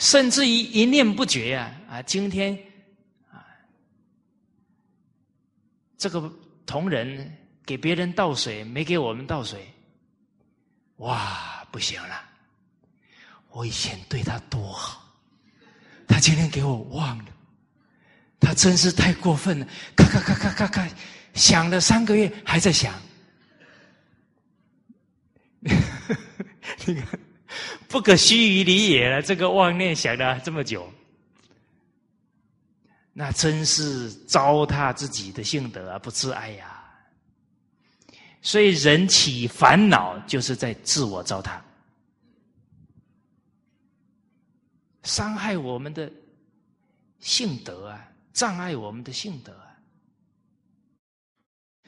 [0.00, 1.70] 甚至于一念不绝呀！
[1.86, 2.58] 啊，今天
[3.30, 3.44] 啊，
[5.98, 6.32] 这个
[6.64, 7.36] 同仁
[7.66, 9.70] 给别人倒水，没给我们倒水，
[10.96, 12.24] 哇，不行了！
[13.50, 15.04] 我以前对他多好，
[16.08, 17.26] 他今天给我忘了，
[18.40, 19.68] 他真是太过分了！
[19.94, 20.88] 咔咔咔咔咔咔，
[21.34, 22.94] 想了三个月还在想。
[26.86, 27.20] 你看，
[27.90, 29.20] 不可虚于理也了。
[29.20, 30.88] 这个妄念想了这么久，
[33.12, 36.76] 那真是糟蹋自己的性德而不自爱呀。
[38.40, 41.60] 所以人起烦恼，就是在自我糟蹋，
[45.02, 46.10] 伤害我们的
[47.18, 49.66] 性德啊，障碍我们的性德啊。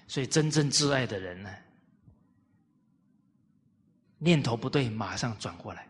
[0.08, 1.48] 所以真正自爱的人呢？
[4.18, 5.88] 念头不对，马上转过来，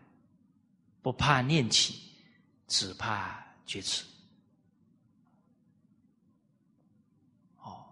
[1.03, 2.01] 不怕念起，
[2.67, 4.03] 只怕觉迟。
[7.61, 7.85] 哦，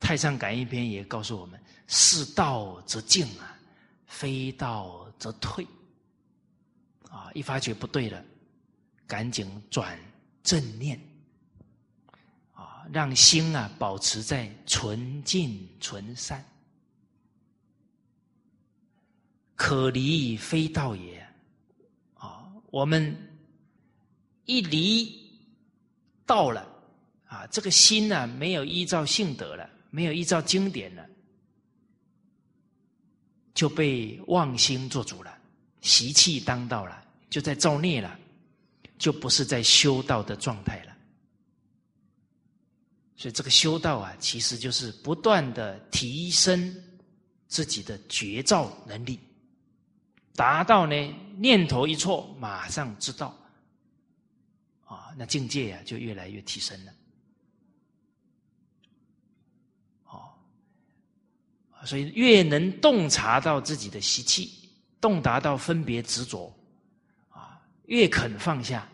[0.00, 3.58] 太上感应篇》也告诉我们：是道则进啊，
[4.06, 5.66] 非道则退。
[7.10, 8.24] 啊，一发觉不对了，
[9.06, 9.98] 赶紧转
[10.44, 11.00] 正念，
[12.52, 16.44] 啊，让心啊保持在纯净纯善。
[19.58, 21.18] 可离非道也，
[22.14, 22.46] 啊！
[22.70, 23.14] 我们
[24.44, 25.12] 一离
[26.24, 26.64] 道了，
[27.26, 31.04] 啊，这个心呢没有依照性德了，没有依照经典了，
[33.52, 35.36] 就被妄心做主了，
[35.80, 38.16] 习气当道了，就在造孽了，
[38.96, 40.96] 就不是在修道的状态了。
[43.16, 46.72] 所以这个修道啊，其实就是不断的提升
[47.48, 49.18] 自己的觉照能力。
[50.38, 50.94] 达到呢，
[51.36, 53.36] 念头一错，马上知道，
[54.84, 56.92] 啊，那境界呀就越来越提升了，
[60.04, 60.30] 哦，
[61.84, 64.70] 所以越能洞察到自己的习气，
[65.00, 66.56] 洞达到分别执着，
[67.30, 68.86] 啊，越肯放下，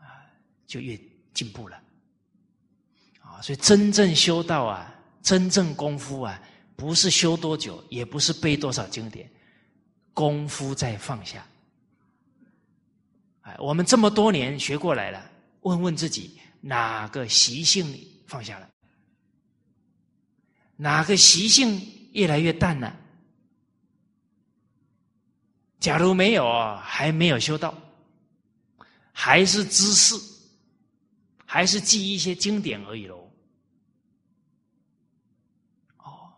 [0.00, 0.26] 啊，
[0.66, 0.98] 就越
[1.32, 1.80] 进步了，
[3.20, 6.42] 啊，所以真正修道啊，真正功夫啊，
[6.74, 9.30] 不是修多久，也不是背多少经典。
[10.14, 11.44] 功夫在放下，
[13.42, 15.30] 哎，我们这么多年学过来了，
[15.62, 17.84] 问问自己，哪个习性
[18.26, 18.70] 放下了？
[20.76, 21.80] 哪个习性
[22.12, 22.96] 越来越淡了？
[25.80, 26.44] 假如没有，
[26.76, 27.74] 还没有修道，
[29.12, 30.14] 还是知识，
[31.44, 33.30] 还是记一些经典而已喽。
[35.98, 36.32] 哦，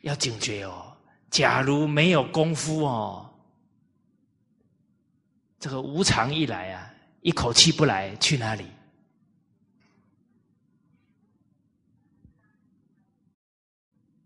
[0.00, 0.91] 要警觉哦。
[1.32, 3.26] 假如没有功夫哦，
[5.58, 8.66] 这个无常一来啊，一口气不来，去哪里？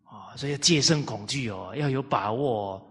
[0.05, 2.85] 哦所以戒慎恐惧哦，要有把握。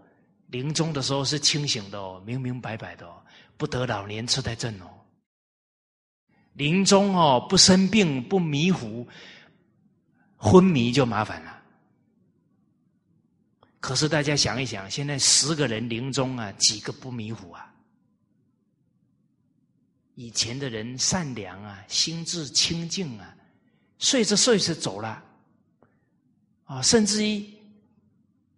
[0.46, 3.22] 临终的时候是清醒的哦，明明白白的哦，
[3.58, 4.88] 不得老年痴呆症哦。
[6.54, 9.06] 临终哦，不生病不迷糊，
[10.38, 11.55] 昏迷就麻烦了。
[13.80, 17.72] 可是大家想一想，现在十个人临终啊，几个不迷糊啊？
[20.14, 23.36] 以前的人善良啊，心智清净啊，
[23.98, 25.22] 睡着睡着走了。
[26.64, 27.48] 啊，甚至于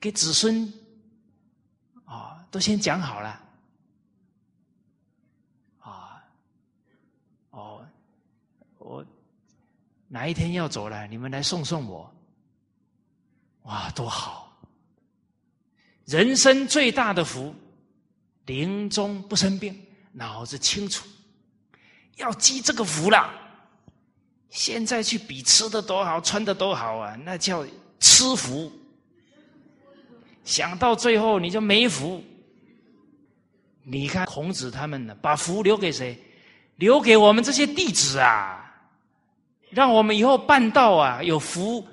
[0.00, 0.72] 给子孙
[2.06, 3.44] 啊，都先讲好了
[5.80, 6.24] 啊，
[7.50, 7.86] 哦，
[8.78, 9.04] 我
[10.06, 12.10] 哪一天要走了，你们来送送我，
[13.64, 14.47] 哇，多好！
[16.08, 17.54] 人生最大的福，
[18.46, 19.78] 临终不生病，
[20.12, 21.06] 脑子清楚，
[22.16, 23.30] 要积这个福了。
[24.48, 27.64] 现在去比吃的多好，穿的多好啊，那叫。
[28.00, 28.70] 吃福，
[30.44, 32.22] 想到最后你就没福。
[33.82, 36.16] 你看孔子他们呢，把福留给谁？
[36.76, 38.72] 留给我们这些弟子啊，
[39.70, 41.84] 让我们以后办道啊有福，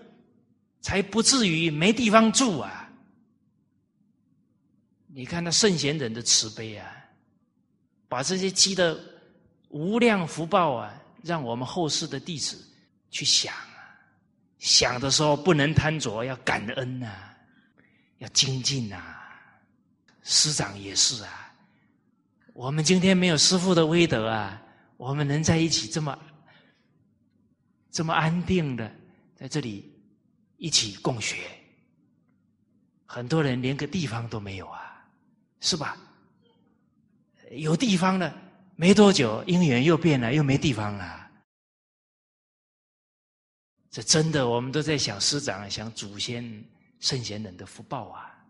[0.79, 2.84] 才不至于没地方住啊。
[5.17, 6.93] 你看那圣贤人的慈悲啊，
[8.09, 8.99] 把这些积的
[9.69, 10.93] 无量福报啊，
[11.23, 12.61] 让我们后世的弟子
[13.09, 13.53] 去想。
[14.59, 17.07] 想的时候不能贪着，要感恩呐，
[18.17, 19.15] 要精进呐。
[20.21, 21.55] 师长也是啊，
[22.51, 24.61] 我们今天没有师父的威德啊，
[24.97, 26.19] 我们能在一起这么
[27.89, 28.93] 这么安定的
[29.33, 29.89] 在这里
[30.57, 31.37] 一起共学，
[33.05, 34.84] 很多人连个地方都没有啊，
[35.65, 35.97] 是吧？
[37.49, 38.31] 有地方了，
[38.75, 41.27] 没多久姻缘又变了，又没地方了。
[43.89, 46.63] 这真的，我们都在想师长、想祖先、
[46.99, 48.45] 圣贤人的福报啊！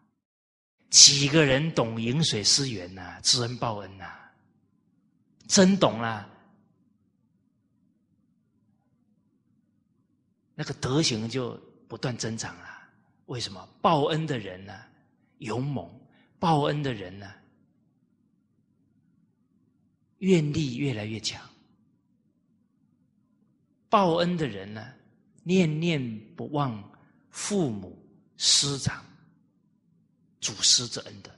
[0.90, 4.12] 几个人懂饮水思源呐，知恩报恩呐，
[5.48, 6.30] 真懂了，
[10.54, 11.56] 那个德行就
[11.88, 12.68] 不断增长了。
[13.28, 13.66] 为什么？
[13.82, 14.74] 报恩的人呢，
[15.38, 15.88] 勇猛；
[16.40, 17.34] 报恩的人呢，
[20.20, 21.42] 愿力越来越强；
[23.90, 24.94] 报恩的人呢。
[25.48, 26.84] 念念不忘
[27.30, 28.04] 父母
[28.36, 29.06] 师长
[30.42, 31.30] 祖师之恩的，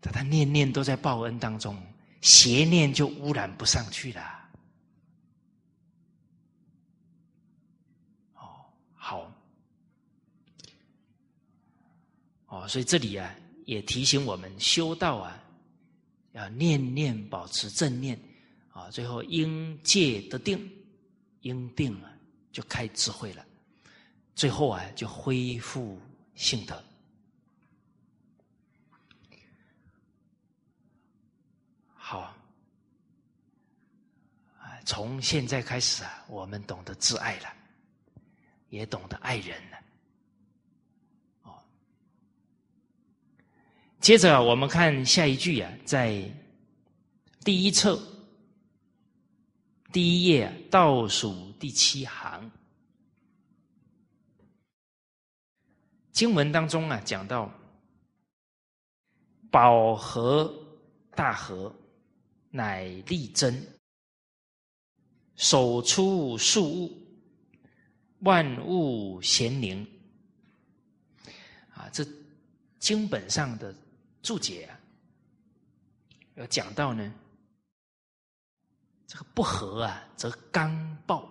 [0.00, 1.80] 但他念念都在报恩当中，
[2.20, 4.50] 邪念就污染不上去了。
[8.34, 9.32] 哦，好，
[12.50, 13.34] 哦，所以这里啊，
[13.64, 15.42] 也提醒我们修道啊，
[16.32, 18.16] 要念念保持正念
[18.70, 20.70] 啊，最后应戒得定。
[21.42, 22.12] 因定了，
[22.52, 23.42] 就开智慧了，
[24.34, 25.98] 最后啊，就恢复
[26.34, 26.84] 性德。
[31.94, 32.36] 好，
[34.58, 37.50] 啊，从现在开始啊，我们懂得自爱了，
[38.68, 39.78] 也懂得爱人了。
[41.44, 41.58] 哦，
[44.00, 46.24] 接着我们看下一句啊，在
[47.44, 48.00] 第一册。
[49.92, 52.48] 第一页倒数第七行，
[56.12, 57.52] 经文当中啊，讲到
[59.50, 60.54] 宝和
[61.16, 61.74] 大和，
[62.50, 63.66] 乃利真，
[65.34, 67.06] 手出数物，
[68.20, 69.84] 万物咸宁。
[71.74, 72.06] 啊，这
[72.78, 73.74] 经本上的
[74.22, 74.78] 注解啊，
[76.34, 77.12] 要讲到呢。
[79.06, 81.28] 这个不和啊，则刚暴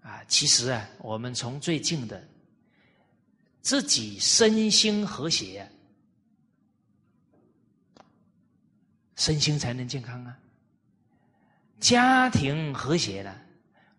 [0.00, 0.22] 啊。
[0.28, 2.24] 其实啊，我们从最近的
[3.60, 5.68] 自己身心和谐，
[9.16, 10.38] 身心才能健康啊。
[11.80, 13.36] 家庭和谐了，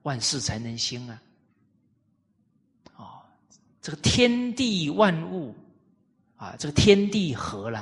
[0.04, 1.22] 万事才能兴啊。
[2.96, 3.22] 哦，
[3.82, 5.54] 这个天地万物
[6.38, 7.80] 啊，这个天地和了，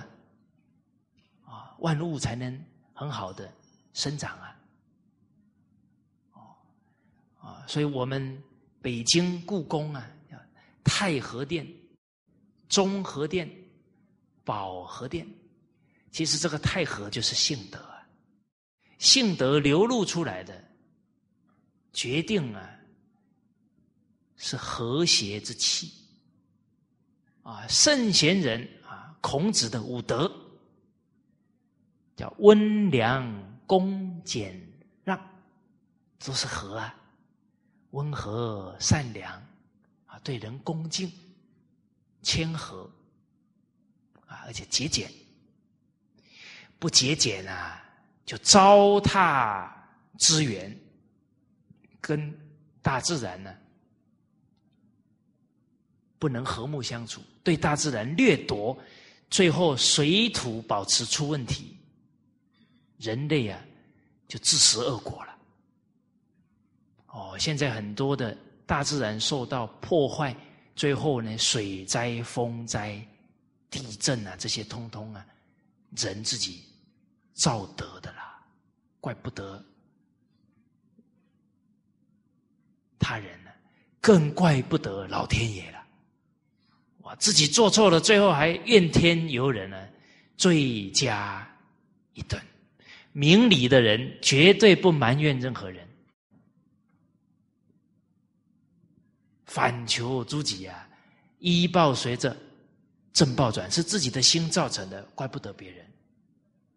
[1.44, 3.54] 啊万物才能很好的
[3.94, 4.60] 生长啊。
[7.38, 8.42] 啊，所以我们
[8.82, 10.10] 北京故宫啊，
[10.84, 11.68] 太和殿、
[12.68, 13.48] 中和殿、
[14.44, 15.28] 保和殿，
[16.12, 18.08] 其实这个太和就是性德啊，
[18.98, 20.64] 性德流露出来的，
[21.94, 22.70] 决定啊，
[24.38, 25.92] 是和谐之气
[27.46, 30.32] 啊，圣贤人啊，孔子的五德
[32.16, 33.24] 叫温良
[33.68, 34.60] 恭俭
[35.04, 35.16] 让，
[36.18, 36.96] 都是和啊，
[37.92, 39.32] 温和善良
[40.08, 40.18] 啊。
[40.24, 41.12] 对人恭敬、
[42.24, 42.90] 谦和
[44.26, 45.12] 啊，而且节俭。
[46.80, 47.80] 不节俭啊，
[48.26, 49.72] 就糟蹋
[50.18, 50.76] 资源，
[52.02, 52.36] 跟
[52.82, 53.56] 大自然呢
[56.26, 58.76] 不能和睦相处，对大自然掠夺，
[59.30, 61.78] 最后水土保持出问题，
[62.98, 63.62] 人类啊
[64.28, 65.38] 就自食恶果了。
[67.10, 68.36] 哦，现在很多的。
[68.66, 70.36] 大自然受到破坏，
[70.76, 73.00] 最后呢，水灾、风灾、
[73.70, 75.24] 地震啊，这些通通啊，
[75.96, 76.64] 人自己
[77.36, 78.44] 造得的啦，
[79.00, 79.64] 怪不得
[82.98, 83.52] 他人呢，
[84.02, 85.85] 更怪不得老天爷了。
[87.16, 89.88] 自己做错了，最后还怨天尤人呢，
[90.38, 91.48] 罪加
[92.14, 92.42] 一顿。
[93.12, 95.88] 明理的人绝对不埋怨任何人。
[99.46, 100.90] 反求诸己啊，
[101.40, 102.36] 依报随着
[103.14, 105.86] 正报转，是自己的心造成的，怪不得别人。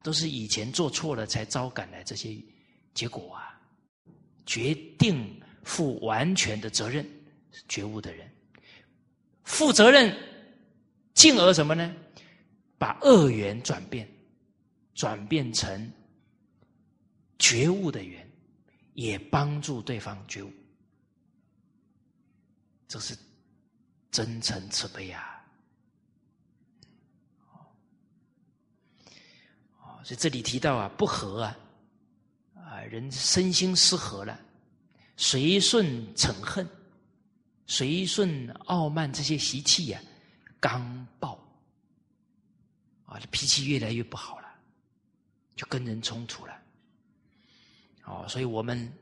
[0.00, 2.36] 都是以前做错了才招赶来这些
[2.94, 3.60] 结果啊！
[4.46, 7.04] 决定负完全的责任，
[7.68, 8.30] 觉悟的人
[9.48, 10.14] 负责任，
[11.14, 11.96] 进而什么呢？
[12.76, 14.06] 把恶缘转变，
[14.94, 15.90] 转变成
[17.38, 18.30] 觉悟的缘，
[18.92, 20.52] 也帮助对方觉悟。
[22.86, 23.16] 这是
[24.10, 25.42] 真诚慈悲啊！
[29.80, 31.58] 哦，所以这里提到啊，不和啊，
[32.54, 34.38] 啊，人身心失和了，
[35.16, 36.68] 随顺嗔恨，
[37.68, 40.02] 随顺傲慢这些习气呀，
[40.58, 41.38] 刚暴
[43.06, 44.48] 啊，脾气越来越不好了，
[45.54, 46.60] 就跟人冲突了。
[48.04, 48.92] 哦，所以我们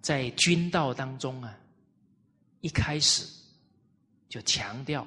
[0.00, 1.54] 在军道当中啊。
[2.62, 3.26] 一开始
[4.28, 5.06] 就强调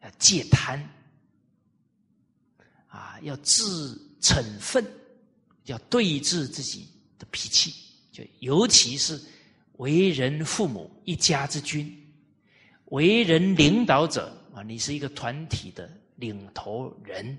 [0.00, 0.80] 要戒贪
[2.86, 4.88] 啊，要自惩愤，
[5.64, 7.74] 要对治自己的脾气，
[8.12, 9.20] 就尤其是
[9.76, 11.94] 为人父母、一家之君、
[12.86, 17.36] 为人领导者啊，你是一个团体的领头人，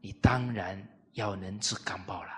[0.00, 0.82] 你当然
[1.14, 2.30] 要能治刚暴了。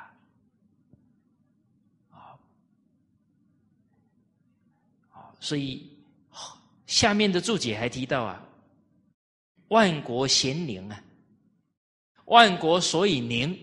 [5.43, 5.91] 所以
[6.87, 8.47] 下面的注解还提到啊，
[9.69, 11.03] 万国咸宁啊，
[12.27, 13.59] 万国所以宁，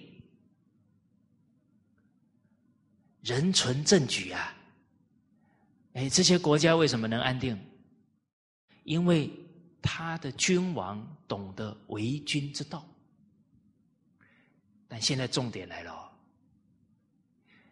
[3.22, 4.57] 人存正举啊。
[5.98, 7.60] 哎，这些国家为什么能安定？
[8.84, 9.32] 因为
[9.82, 12.88] 他的君王懂得为君之道。
[14.88, 16.12] 但现在重点来了。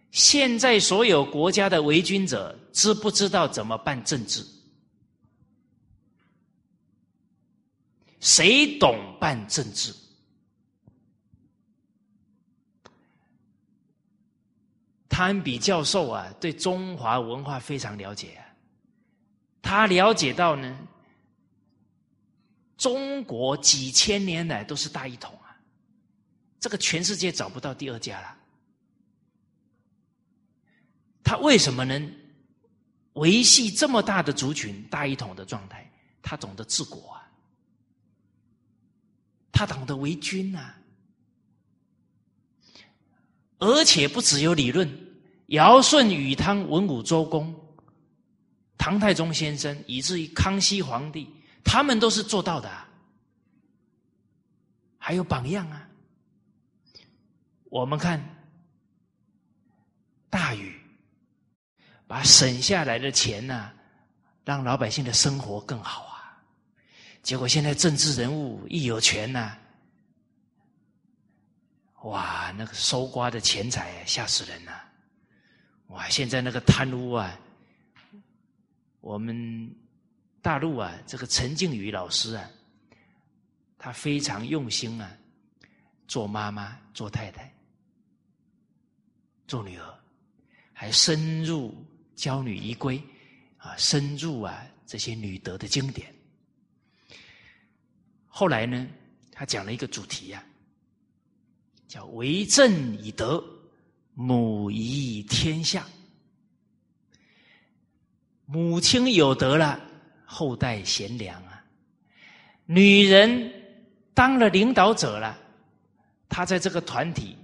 [0.09, 4.43] 现在所有国家的为君者知不知道怎么办政治？
[8.21, 9.93] 谁懂办政治？
[15.15, 18.43] 潘比教授啊，对中华文化非常了解啊。
[19.61, 20.77] 他了解到呢，
[22.75, 25.55] 中国几千年来都是大一统啊，
[26.59, 28.37] 这个全世界找不到第二家了。
[31.23, 32.13] 他为什么能
[33.13, 35.89] 维系这么大的族群大一统的状态？
[36.21, 37.25] 他懂得治国啊，
[39.49, 40.73] 他懂得为君呐，
[43.59, 45.04] 而且不只有理论，
[45.47, 47.53] 尧舜禹汤文武周公、
[48.77, 51.29] 唐太宗先生，以至于康熙皇帝，
[51.63, 52.69] 他们都是做到的，
[54.97, 55.87] 还有榜样啊。
[57.65, 58.23] 我们看
[60.29, 60.81] 大禹。
[62.07, 63.71] 把省下来的钱呢，
[64.43, 66.37] 让老百姓的生活更好啊！
[67.23, 69.57] 结果现在政治人物一有权呢，
[72.03, 74.83] 哇，那个搜刮的钱财吓死人了！
[75.87, 77.39] 哇，现在那个贪污啊，
[79.01, 79.73] 我们
[80.41, 82.49] 大陆啊，这个陈静宇老师啊，
[83.77, 85.17] 他非常用心啊，
[86.07, 87.53] 做妈妈、做太太、
[89.47, 89.99] 做女儿，
[90.73, 91.73] 还深入
[92.15, 93.01] 教女仪规
[93.57, 96.13] 啊，深入啊这些女德的经典。
[98.27, 98.87] 后来呢，
[99.31, 100.43] 他讲了一个主题呀，
[101.87, 103.41] 叫“为政以德，
[104.15, 105.85] 母仪天下”。
[108.47, 109.79] 母亲有德了，
[110.25, 111.63] 后代贤良啊。
[112.65, 113.53] 女人
[114.13, 115.37] 当了领导者了，
[116.27, 117.37] 她在这个团体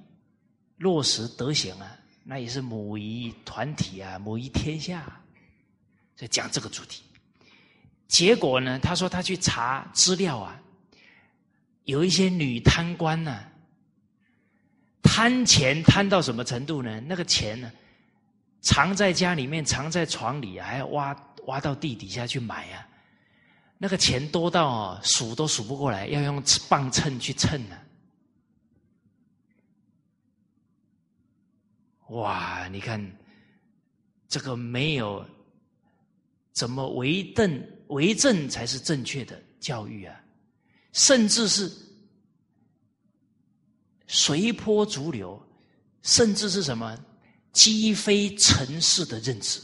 [0.78, 5.22] 落实德行啊，那也是母仪团体啊，母仪天下。
[6.16, 7.02] 在讲这个主题，
[8.08, 10.62] 结果呢，他说他去查资料啊，
[11.86, 13.44] 有一些女贪官呢，
[15.02, 17.02] 贪钱贪到什么程度呢？
[17.08, 17.72] 那个钱呢？
[18.62, 22.88] 藏在家里面，藏在床里，还要挖挖到地底下去买啊！
[23.80, 27.76] 那个钱多到数都数不过来，要用磅秤去称呢。
[32.10, 32.68] 哇！
[32.68, 33.04] 你看
[34.28, 35.26] 这个没有
[36.54, 40.16] 怎么为政为政才是正确的教育啊！
[40.94, 41.72] 甚至是
[44.14, 45.42] 随波逐流，
[46.02, 47.00] 甚至是什么？
[47.54, 49.62] 积非成是的认知，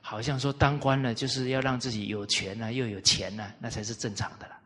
[0.00, 4.56] 好像说当官呢，就是要让自己有权啊，又有钱啊，那才是正常的了。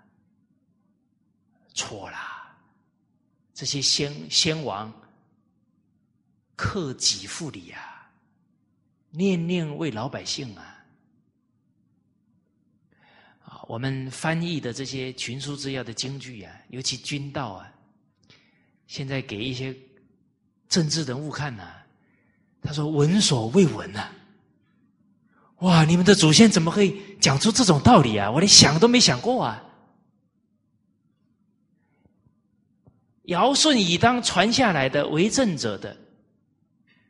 [1.75, 2.55] 错啦！
[3.55, 4.93] 这些先先王
[6.57, 8.11] 克己复礼啊，
[9.11, 10.85] 念念为老百姓啊！
[13.45, 17.73] 啊，我们翻译的这些群书之要的京剧啊，尤其军道啊，
[18.87, 19.75] 现在给一些。
[20.69, 21.65] 政治人物看呐，
[22.63, 24.09] 他说闻所未闻呐！
[25.61, 28.31] 哇，你们的祖先怎么会讲出这种道理啊？
[28.31, 29.63] 我连想都没想过啊！
[33.25, 35.95] 尧舜禹当传下来的为政者的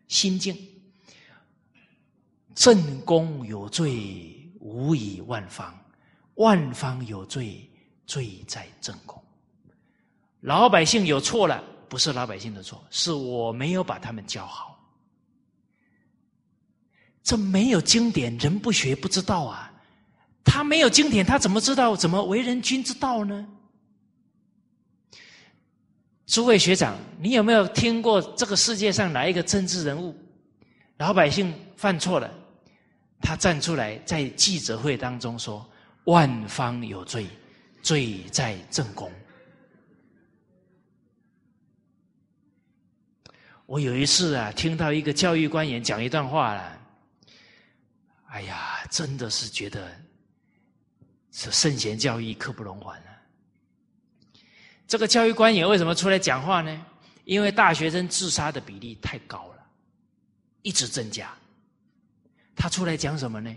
[0.06, 0.56] 心境，
[2.54, 5.72] 正宫有罪，无以万方；
[6.43, 7.70] 万方有罪，
[8.07, 9.22] 罪在正宫。
[10.40, 11.62] 老百姓有错了。
[11.88, 14.80] 不是老百姓的错，是我没有把他们教好。
[17.22, 19.70] 这没有经典，人不学不知道啊。
[20.43, 23.47] 他没有经典，他怎么知道怎么为人君之道呢？
[26.24, 30.16] 诸位学长，你有没有听过这个世界上哪一个政治人物，
[30.97, 32.32] 老百姓犯错了，
[33.20, 35.62] 他站出来在记者会当中说
[36.05, 37.26] ：“万方有罪，
[37.82, 39.11] 罪在正宫。”
[43.66, 46.78] 我有一次啊，听到一个教育官员讲一段话了，
[48.26, 49.90] 哎呀，真的是觉得
[51.30, 53.16] 是圣贤教育刻不容缓啊。
[54.86, 56.86] 这个教育官员为什么出来讲话呢？
[57.24, 59.64] 因为大学生自杀的比例太高了，
[60.61, 61.32] 一直增加。
[62.55, 63.57] 他出来讲什么呢？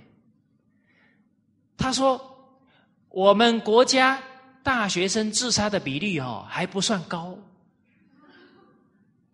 [1.75, 2.15] 他说
[3.15, 4.21] ：“我们国家
[4.61, 7.33] 大学生自杀的比例哦，还不算高。”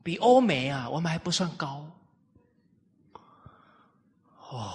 [0.04, 1.84] 比欧美啊，我们还不算高。
[4.52, 4.72] 哦，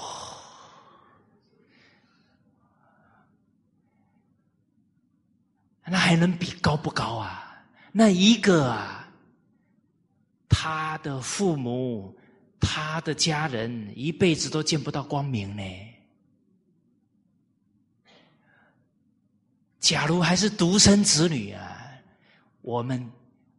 [5.85, 7.65] 那还能比高不高啊？
[7.93, 9.09] 那一个啊，
[10.49, 12.19] 他的父母、
[12.59, 15.86] 他的家人一辈子都见不到光明呢。
[19.87, 21.79] 假如还是独生子女啊，
[22.61, 23.09] 我们。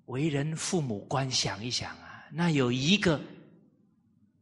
[0.08, 3.20] 为人父母官，想一想啊，那有一个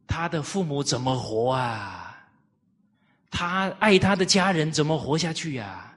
[0.06, 2.24] 他的父母怎么活啊？
[3.28, 5.92] 他爱他的家人怎么活下去呀？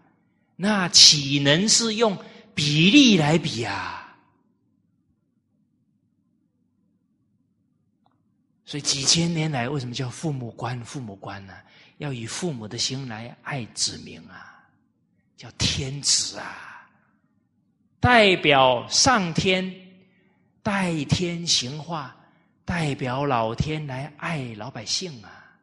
[0.56, 2.18] 那岂能是用
[2.56, 4.18] 比例来比啊？
[8.66, 10.84] 所以几千年来，为什么叫父母官？
[10.84, 11.54] 父母官呢？
[12.00, 14.59] 要以父母的心来爱子民啊，
[15.40, 16.90] 叫天子啊。
[18.02, 19.74] 代表上天，
[20.62, 22.14] 代天行化，
[22.66, 25.58] 代表老天来爱老百姓啊！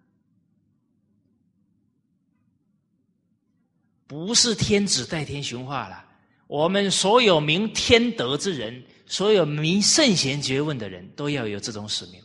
[4.07, 6.05] 不是天子代天行化了，
[6.47, 12.22] 我们所有明天德之人，所有明圣贤学问的人都要有这种使命，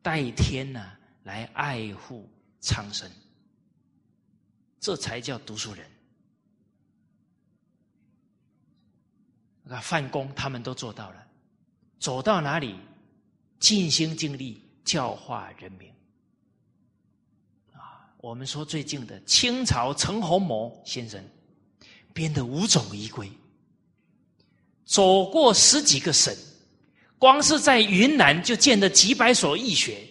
[0.00, 0.92] 代天呢
[1.24, 3.10] 来爱护苍生，
[4.78, 5.89] 这才叫读书人。
[9.70, 11.24] 那范公他们都做到了，
[12.00, 12.74] 走到哪里
[13.60, 15.88] 尽心尽力教化人民。
[17.72, 21.24] 啊，我们说最近的清朝陈洪谋先生
[22.12, 23.30] 编的五种仪规，
[24.84, 26.36] 走过十几个省，
[27.16, 30.04] 光是在云南就建了几百所义学。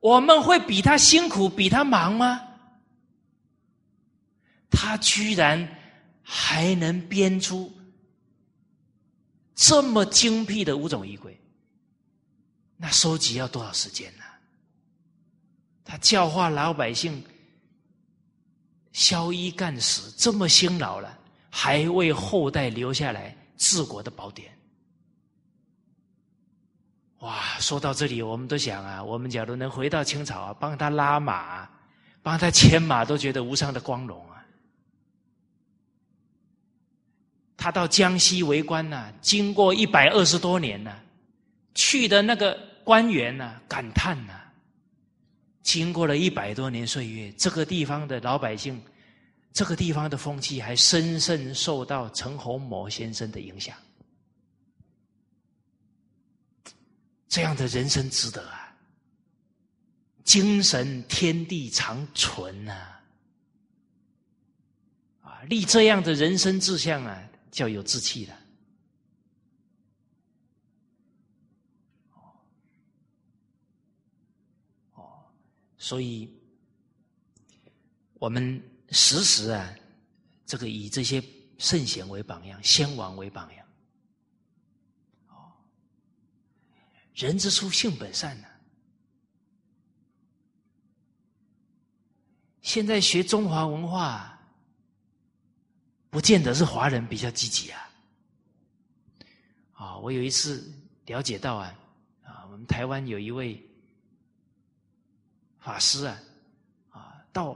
[0.00, 2.42] 我们会比他辛苦、比他忙吗？
[4.70, 5.66] 他居然
[6.22, 7.72] 还能编出
[9.56, 11.40] 这么精辟的五种仪轨，
[12.76, 14.22] 那收集要多少时间呢？
[15.82, 17.24] 他教化老百姓，
[18.92, 24.52] 消衣干食，这么辛劳了，还为后代留下来治国的宝典。
[27.20, 31.66] 哇，说到这里，我们都想啊，我们假如能回到清朝啊，帮他拉马，
[32.22, 34.35] 帮他牵马，都觉得无上的光荣啊。
[37.66, 40.96] 他到江西为官呐，经过一百二十多年呐，
[41.74, 44.40] 去的那个官员呐，感叹呐。
[45.64, 48.80] 经过了一百多年岁月，这个地方的老百姓，
[49.52, 53.76] 这个地方的风气还深深受到陈洪谋先生的影响。
[57.26, 58.72] 这样的人生值得啊！
[60.22, 62.72] 精神天地长存呐！
[65.22, 67.20] 啊，立这样的人生志向啊，
[67.50, 68.36] 叫有志气的。
[74.94, 75.24] 哦
[75.78, 76.28] 所以，
[78.14, 79.74] 我们时时啊，
[80.44, 81.22] 这个以这些
[81.58, 83.66] 圣贤为榜样，先王为榜样。
[85.28, 85.52] 哦，
[87.14, 88.48] 人之初，性本善呢。
[92.62, 94.35] 现在学中华文化，
[96.16, 97.90] 不见得是华人比较积极啊。
[99.74, 100.72] 啊，我有一次
[101.04, 101.74] 了解到啊，
[102.24, 103.62] 啊，我们台湾有一位。
[105.60, 106.18] 法师啊，
[106.88, 107.54] 啊，到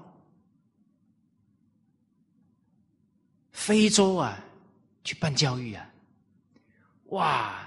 [3.51, 4.39] 非洲啊
[5.05, 5.89] 去办教育啊，
[7.07, 7.67] 哇，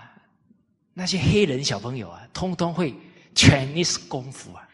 [0.93, 2.93] 那些黑人小朋友啊，通通会
[3.33, 4.69] Chinese 功夫啊，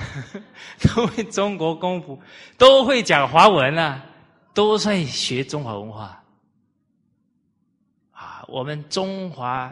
[0.82, 2.20] 都会中国功夫，
[2.58, 4.04] 都会讲华文啊，
[4.56, 6.24] 都在学中华文化
[8.10, 8.42] 啊。
[8.48, 9.70] 我们中华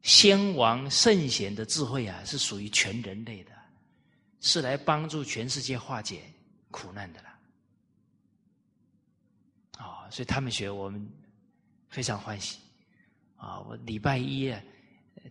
[0.00, 3.52] 先王圣贤的智慧啊，是属于全人类的。
[4.40, 6.22] 是来帮助全世界化解
[6.70, 7.38] 苦难的啦，
[9.78, 11.10] 啊，所以他们学我们
[11.88, 12.60] 非常欢喜
[13.36, 13.58] 啊！
[13.58, 14.62] 我礼拜一啊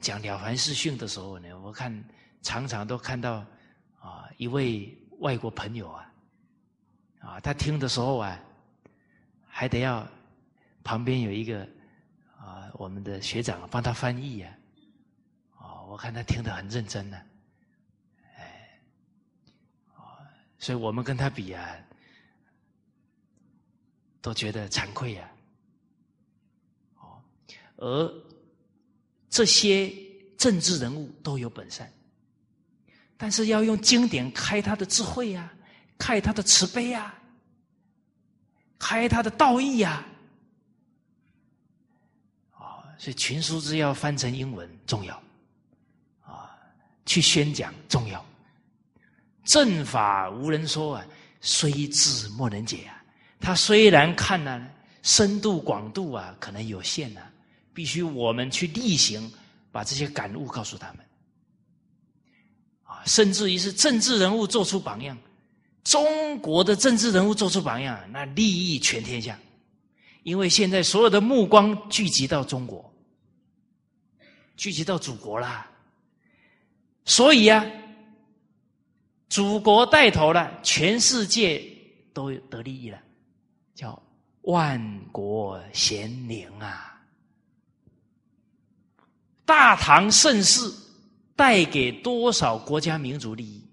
[0.02, 2.04] 讲《了凡四训》的时候呢，我看
[2.42, 3.46] 常常都看到
[3.98, 6.07] 啊一位外国朋友啊，
[7.20, 8.40] 啊，他听的时候啊，
[9.48, 10.08] 还得要
[10.84, 11.68] 旁边有一个
[12.38, 14.54] 啊我们的学长帮他翻译啊，
[15.60, 17.22] 哦，我看他听得很认真呢。
[20.60, 21.78] 所以我们跟他比啊，
[24.22, 25.32] 都觉得惭愧呀。
[27.00, 27.22] 哦，
[27.78, 28.24] 而
[29.30, 29.94] 这些
[30.36, 31.88] 政治人物都有本善，
[33.18, 35.54] 但是要用经典开他的智慧呀，
[35.98, 37.14] 开他的慈悲呀，
[38.78, 40.06] 开他的道义呀。
[42.52, 45.22] 啊，所以群书之要翻成英文重要，
[46.24, 46.56] 啊，
[47.06, 48.24] 去宣讲重要。
[49.44, 51.06] 正法无人说啊，
[51.42, 53.04] 虽智莫能解啊。
[53.40, 54.70] 他虽然看呢，
[55.04, 57.22] 深度广度啊，可能有限呐，
[57.74, 59.32] 必须我们去例行，
[59.72, 61.06] 把这些感悟告诉他们。
[62.84, 65.18] 啊，甚至于是政治人物做出榜样，
[65.88, 69.40] 中国的政治人物做出榜样，那利益全天下。
[70.24, 72.94] 因为现在所有的目光聚集到中国，
[74.58, 75.66] 聚集到祖国啦，
[77.06, 77.66] 所以呀。
[79.30, 81.62] 祖国带头了，全世界
[82.14, 82.98] 都得利益了，
[83.76, 84.02] 叫
[84.44, 86.98] 万国贤宁啊！
[89.46, 90.74] 大唐盛世
[91.36, 93.67] 带给多少国家民族利益？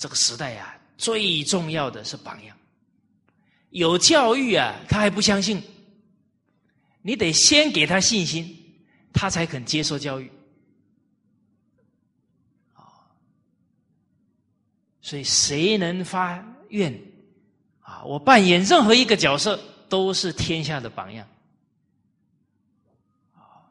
[0.00, 2.56] 这个时代啊，最重要的是榜样。
[3.68, 5.62] 有教育啊，他还不相信，
[7.02, 8.56] 你得先给他信心，
[9.12, 10.32] 他才肯接受教育。
[12.72, 13.04] 啊
[15.02, 16.98] 所以，谁能发愿
[17.80, 18.02] 啊？
[18.02, 21.28] 我扮演任何一个角色，都是天下的榜样
[23.34, 23.68] 啊！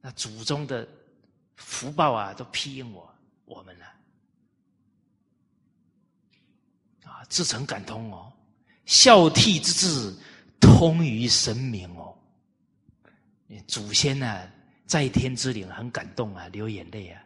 [0.00, 0.88] 那祖宗的
[1.56, 3.12] 福报啊，都庇应我
[3.46, 3.86] 我们了
[7.04, 7.15] 啊！
[7.28, 8.32] 至诚感通哦，
[8.84, 10.14] 孝悌之志
[10.60, 12.14] 通于神明哦。
[13.66, 14.42] 祖先呢，
[14.86, 17.22] 在天之灵很感动啊，流眼泪啊。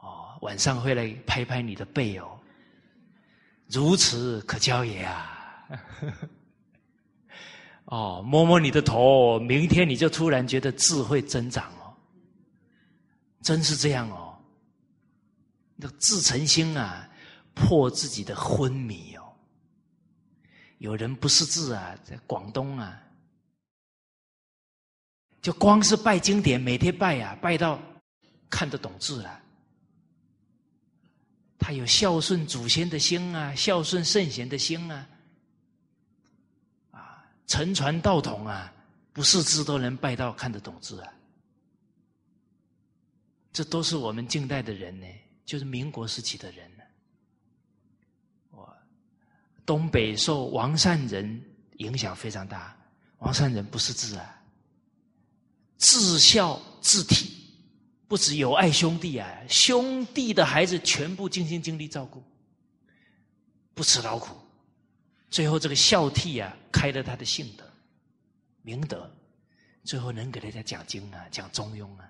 [0.00, 2.38] 哦，晚上会来拍拍你的背哦。
[3.68, 5.68] 如此可教也啊！
[7.86, 11.94] 哦，摸摸你的头，明天你就突然觉得智慧增长哦，
[13.42, 14.38] 真是这样哦。
[15.74, 17.08] 那自成心啊，
[17.56, 19.24] 破自己的昏迷哦。
[20.78, 23.02] 有人不识字啊，在广东啊，
[25.40, 27.80] 就光是拜经典，每天拜呀，拜到
[28.50, 29.42] 看得懂字了。
[31.58, 35.08] 他有孝顺祖先的心啊，孝顺圣贤的心啊，
[36.90, 38.70] 啊，承传道统啊，
[39.14, 41.12] 不识字都能拜到看得懂字啊。
[43.50, 45.06] 这都是我们近代的人呢，
[45.46, 46.70] 就是民国时期的人。
[49.66, 51.44] 东北受王善人
[51.78, 52.74] 影响非常大，
[53.18, 54.42] 王善人不识字啊，
[55.76, 57.34] 自孝自体。
[58.08, 62.22] 不止有爱兄弟啊，兄弟的孩子全部尽心尽力照顾，
[63.74, 64.36] 不辞劳苦，
[65.28, 67.68] 最后这个孝悌啊，开了他的性德、
[68.62, 69.10] 明德，
[69.82, 72.08] 最后能给人家讲经啊，讲中庸啊，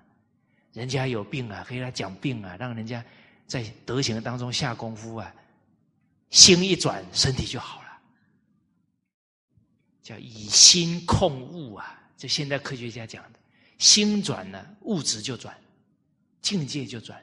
[0.71, 3.03] 人家有病啊，给他讲病啊，让人家
[3.47, 5.33] 在德行当中下功夫啊，
[6.29, 7.87] 心一转，身体就好了，
[10.01, 13.39] 叫以心控物啊，这现代科学家讲的，
[13.77, 15.55] 心转了，物质就转。
[16.39, 17.21] 境界就转，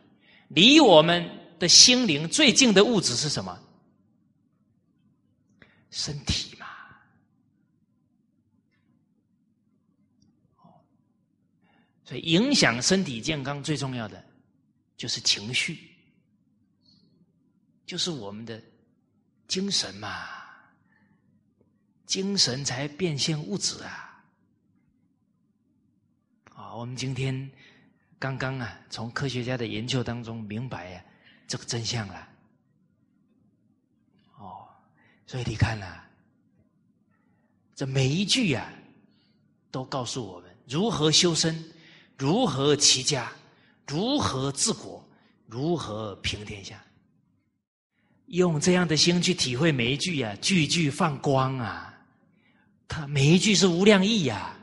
[0.48, 1.26] 离我们
[1.59, 3.59] 的心灵最近的物质是什么？
[5.90, 6.66] 身体嘛。
[12.05, 14.22] 所以影响身体健康最重要的
[14.94, 15.96] 就是情绪，
[17.86, 18.62] 就是我们的
[19.49, 20.26] 精神嘛。
[22.07, 24.24] 精神才变现物质啊！
[26.55, 27.51] 啊，我们今天。
[28.16, 31.05] 刚刚啊，从科学家的研究当中明白呀，
[31.47, 32.28] 这个真相了。
[34.38, 34.66] 哦，
[35.26, 36.09] 所以你看啊，
[37.74, 38.72] 这每一句呀，
[39.70, 41.62] 都告诉我们如何修身，
[42.16, 43.30] 如何齐家，
[43.86, 45.07] 如何治国，
[45.47, 46.82] 如何平天下。
[48.26, 51.94] 用这样的心去体会每一句呀，句句放光啊，
[52.88, 54.56] 它每一句是无量意呀。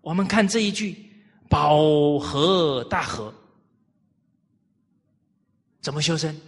[0.00, 1.02] 我们看这一句。
[1.46, 3.32] 宝和大和，
[5.80, 6.40] 怎么修身？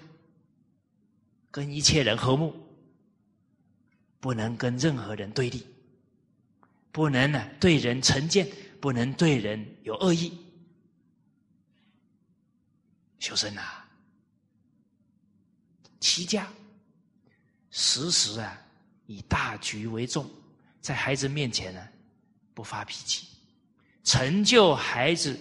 [1.48, 2.52] 跟一切人和睦，
[4.18, 5.64] 不能跟任何人对立，
[6.90, 10.36] 不能呢对人成见，不能对人有恶意。
[13.20, 13.62] 修身呐，
[16.06, 16.48] 齐家，
[17.72, 18.56] 时时啊
[19.06, 20.30] 以大局为重，
[20.80, 21.88] 在孩子面前呢
[22.54, 23.26] 不发脾气。
[24.04, 25.36] 成就孩子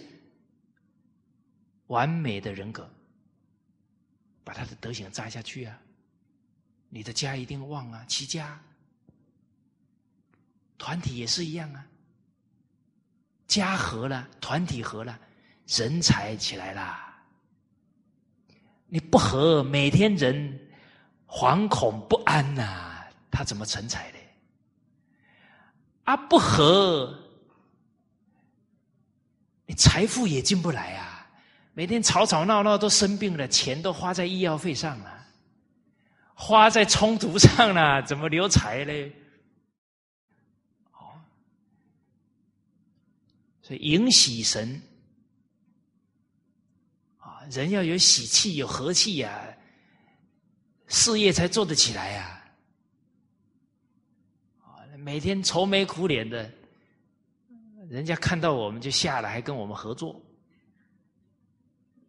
[1.86, 2.90] 完美的人格，
[4.44, 5.80] 把他的德行扎下去啊！
[6.90, 8.60] 你的家一定旺啊，齐家，
[10.80, 11.86] 团体也是一样啊。
[13.46, 15.20] 家和了，团体和了，
[15.68, 17.05] 人才起来啦。
[18.96, 20.58] 你不和，每天人
[21.28, 24.18] 惶恐不安呐，他怎么成才的？
[26.06, 27.14] 啊，不和。
[29.66, 31.28] 你财富也进不来啊！
[31.74, 35.28] 每天吵吵闹闹都生病了，钱都花在医药费上了，
[36.34, 39.12] 花在冲突上了，怎么留财嘞？
[40.94, 41.20] 哦，
[43.62, 44.82] 所以迎喜神，
[47.50, 49.58] 人要有喜气、有和气呀，
[50.88, 52.54] 事业才做得起来呀！
[54.62, 56.52] 啊每天愁眉苦脸的。
[57.88, 60.20] 人家看到我们就下来，还跟我们合作，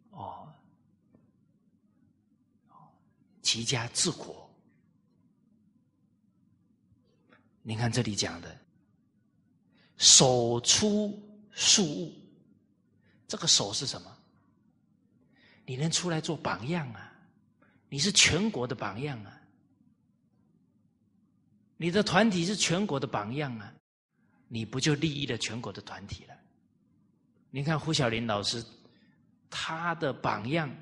[0.09, 0.51] 哦，
[3.43, 4.49] 齐家治国。
[7.61, 8.59] 你看这里讲的，
[9.97, 12.13] 手出数物，
[13.27, 14.16] 这个手是什么？
[15.67, 17.11] 你能出来做榜样啊？
[17.89, 19.41] 你是全国的榜样啊！
[21.75, 23.73] 你的团体是全国的榜样啊！
[24.47, 26.33] 你不就利益了全国的团体了？
[27.49, 28.65] 你看胡小林老师，
[29.49, 30.73] 他的榜样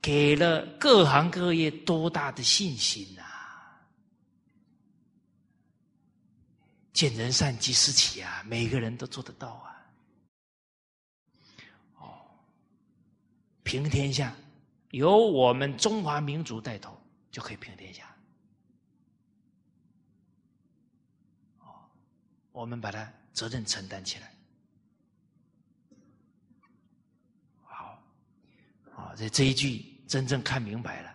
[0.00, 3.22] 给了各行各业多大的信心呐！
[6.94, 9.76] 见人善即思齐啊，每个人都做得到啊！
[11.98, 12.24] 哦，
[13.66, 14.32] 平天下
[14.92, 16.96] 由我们中华民族带头
[17.32, 18.04] 就可以平天下。
[22.52, 24.34] 我们把它责任承担起来，
[27.64, 28.02] 好，
[28.92, 31.14] 好，这这一句真正看明白了，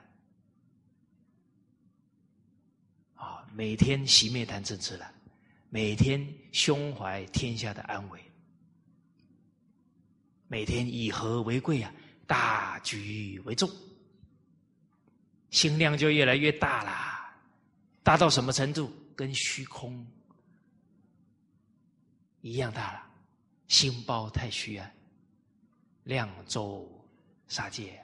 [3.15, 5.11] 啊，每天熄灭谈政治了，
[5.69, 8.21] 每天胸怀天下的安危，
[10.47, 11.91] 每天以和为贵啊，
[12.31, 13.69] 大局为重，
[15.49, 17.35] 心量就越来越大啦，
[18.03, 18.89] 大到什么程度？
[19.17, 20.07] 跟虚空
[22.39, 23.05] 一样大了，
[23.67, 24.89] 心包太虚啊，
[26.05, 26.89] 量周
[27.49, 28.01] 杀戒。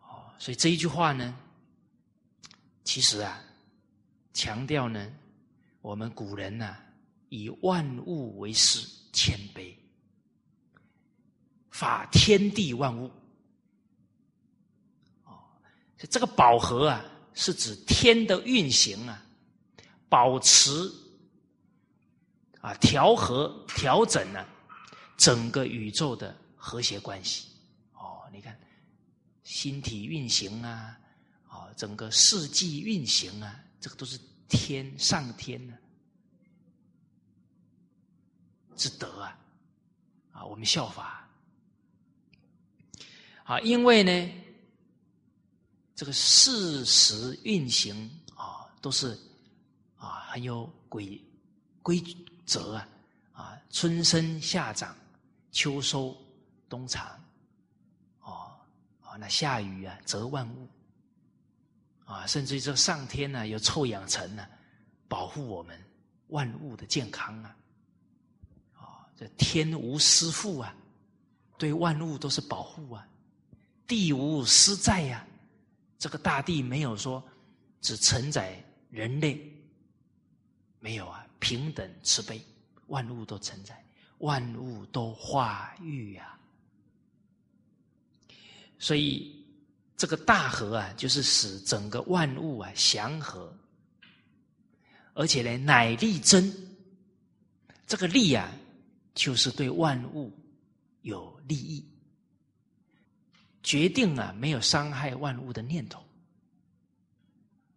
[0.00, 1.38] 哦，所以这一句话呢，
[2.82, 3.40] 其实啊，
[4.32, 5.14] 强调呢，
[5.80, 6.76] 我们古人呢，
[7.28, 9.72] 以万物为师，谦卑，
[11.84, 13.10] 法天地万物。
[15.24, 15.44] 哦，
[16.08, 17.04] 这个饱和啊。
[17.36, 19.20] 是指天的运行啊，
[20.08, 20.70] 保持
[22.60, 24.46] 啊调和调整呢
[25.16, 27.48] 整个宇宙的和谐关系。
[27.94, 28.56] 哦，你看，
[29.42, 30.96] 星体运行啊，
[31.48, 34.16] 啊，整个世纪运行啊，这个都是
[34.48, 35.76] 天上天呢
[38.76, 39.36] 之德啊，
[40.30, 41.23] 啊，我们效法
[43.44, 44.40] 啊，因为呢。
[45.96, 49.16] 这个事实运行啊，都是
[49.96, 51.22] 啊很有规
[51.82, 52.02] 规
[52.44, 52.88] 则啊
[53.32, 54.92] 啊，春生夏长，
[55.52, 56.16] 秋收
[56.68, 57.06] 冬藏，
[58.22, 58.58] 哦
[59.02, 60.68] 啊，那下雨啊则万物
[62.04, 64.44] 啊，甚至于这上天呢有臭氧层呢，
[65.06, 65.80] 保护我们
[66.26, 67.56] 万物的健康啊，
[68.72, 70.74] 啊，这天无私父啊，
[71.56, 73.06] 对万物都是保护啊，
[73.86, 75.26] 地无私在呀。
[75.98, 77.22] 这个大地没有说
[77.80, 79.40] 只承载人类，
[80.78, 82.40] 没有啊，平等慈悲，
[82.88, 83.82] 万物都承载，
[84.18, 86.38] 万物都化育呀。
[88.78, 89.42] 所以
[89.96, 93.50] 这个大河啊，就是使整个万物啊祥和，
[95.14, 96.54] 而且呢，乃利真。
[97.86, 98.50] 这个利啊，
[99.14, 100.30] 就是对万物
[101.02, 101.82] 有利益。
[103.64, 106.04] 决定啊，没有伤害万物的念头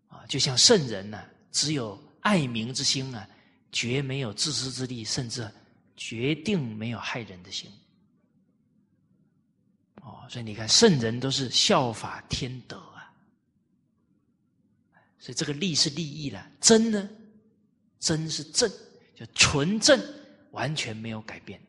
[0.09, 3.27] 啊，就像圣人呢，只有爱民之心啊，
[3.71, 5.49] 绝没有自私之力，甚至
[5.95, 7.71] 决定没有害人的心。
[10.01, 13.11] 哦，所以你看，圣人都是效法天德啊，
[15.17, 17.09] 所以这个利是利益了，真呢，
[17.99, 18.69] 真是正，
[19.15, 19.97] 就纯正，
[20.51, 21.61] 完全没有改变。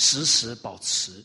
[0.00, 1.24] 时时保持，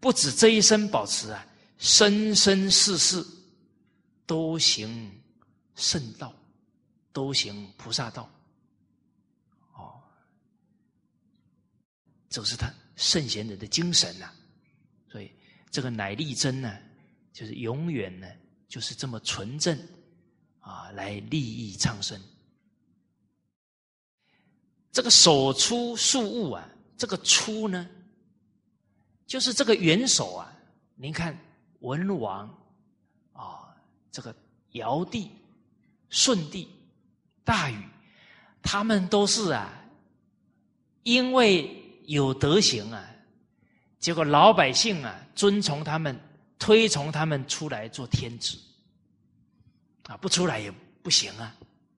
[0.00, 1.46] 不止这一生保持啊，
[1.78, 3.24] 生生世世
[4.26, 5.08] 都行
[5.76, 6.34] 圣道，
[7.12, 8.28] 都行菩萨道。
[9.74, 10.02] 哦，
[12.28, 14.28] 这是他圣贤人的精神呐。
[15.08, 15.30] 所以
[15.70, 16.76] 这个乃力真呢，
[17.32, 18.26] 就是永远呢，
[18.66, 19.78] 就是这么纯正
[20.58, 22.20] 啊，来利益苍生。
[24.90, 26.68] 这个手出数物啊。
[26.98, 27.88] 这个出呢，
[29.24, 30.52] 就是这个元首啊。
[30.96, 31.38] 您看
[31.78, 32.46] 文王
[33.32, 33.72] 啊，
[34.10, 34.34] 这个
[34.72, 35.30] 尧帝、
[36.10, 36.68] 舜帝、
[37.44, 37.80] 大禹，
[38.60, 39.72] 他们都是啊，
[41.04, 43.08] 因为有德行啊，
[44.00, 46.18] 结果老百姓啊尊崇他们，
[46.58, 48.58] 推崇他们出来做天子
[50.08, 50.68] 啊，不出来也
[51.00, 51.54] 不行啊。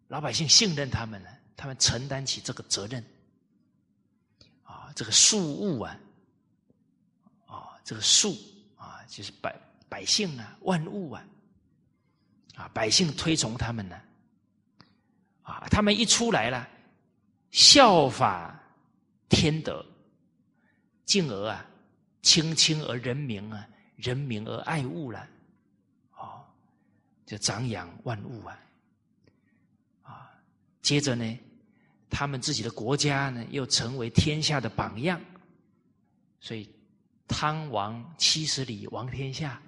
[0.09, 3.03] 老百姓信任他们呢，他们承担起这个责任。
[4.95, 5.99] 这个庶物啊，
[7.47, 8.37] 啊，这个庶
[8.77, 9.55] 啊，就是百
[9.89, 11.25] 百姓啊，万物啊，
[12.57, 14.01] 啊，百姓推崇他们呢，
[15.43, 16.69] 啊，他们一出来了，
[17.51, 18.59] 效法
[19.29, 19.85] 天德，
[21.05, 21.65] 进而啊，
[22.23, 25.27] 亲亲而人民啊，人民而爱物了，
[26.17, 26.45] 哦，
[27.25, 28.59] 就长养万物啊，
[30.03, 30.31] 啊，
[30.83, 31.39] 接着呢。
[32.11, 35.21] 他们自己的国家呢，又成为天下的榜样，
[36.41, 36.69] 所以
[37.29, 39.63] 汤王七十里王天下，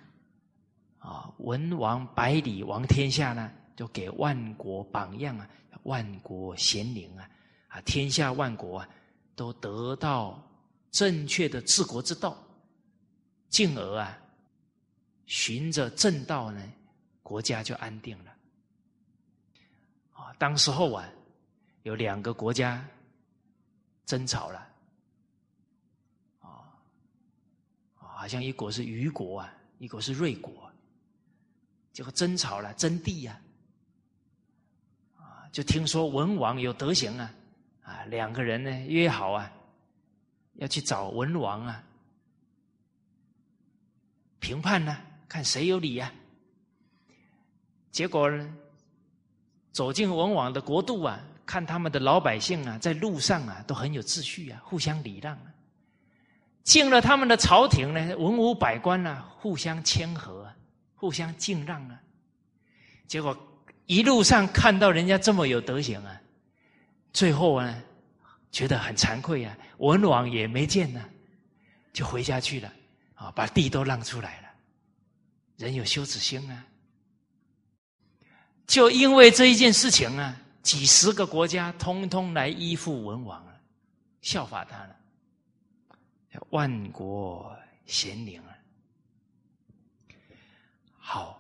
[0.98, 5.48] 啊，文王百里王天下呢，就给万国榜样啊，
[5.84, 7.30] 万国贤灵啊，
[7.68, 8.88] 啊，天下万国啊，
[9.36, 10.42] 都得到
[10.90, 12.36] 正确的治国之道，
[13.48, 14.18] 进而啊，
[15.26, 16.60] 循着正道呢，
[17.22, 18.32] 国家就安定了。
[20.12, 21.08] 啊，当时候啊。
[21.82, 22.84] 有两个国家
[24.06, 24.68] 争吵了，
[26.40, 26.74] 啊，
[27.94, 30.70] 好像一国是虞国啊，一国是芮国，
[31.92, 33.40] 结果争吵了，争地呀，
[35.18, 37.34] 啊，就听说文王有德行啊，
[37.82, 39.52] 啊，两个人呢约好啊，
[40.54, 41.82] 要去找文王啊，
[44.38, 44.96] 评判呢，
[45.28, 46.12] 看谁有理呀，
[47.90, 48.56] 结果呢，
[49.72, 55.46] 走进文王的国度啊，看他们的老百姓啊，在路上啊都很有秩序啊，互相礼让啊。
[56.62, 60.48] 进了他们的朝廷呢，文武百官啊，互相谦和，
[60.94, 62.00] 互相敬让啊。
[63.08, 63.36] 结果
[63.86, 66.20] 一路上看到人家这么有德行啊，
[67.12, 67.82] 最后呢，
[68.52, 71.04] 觉得很惭愧啊，文王也没见呢，
[71.92, 72.72] 就回家去了
[73.14, 74.48] 啊，把地都让出来了。
[75.56, 76.64] 人有羞耻心啊，
[78.66, 83.60] 就因为这一件事情啊，几十个国家通通来依附文王了，
[84.20, 84.96] 效法他了。
[86.48, 88.56] 万国贤灵啊，
[90.96, 91.38] 好，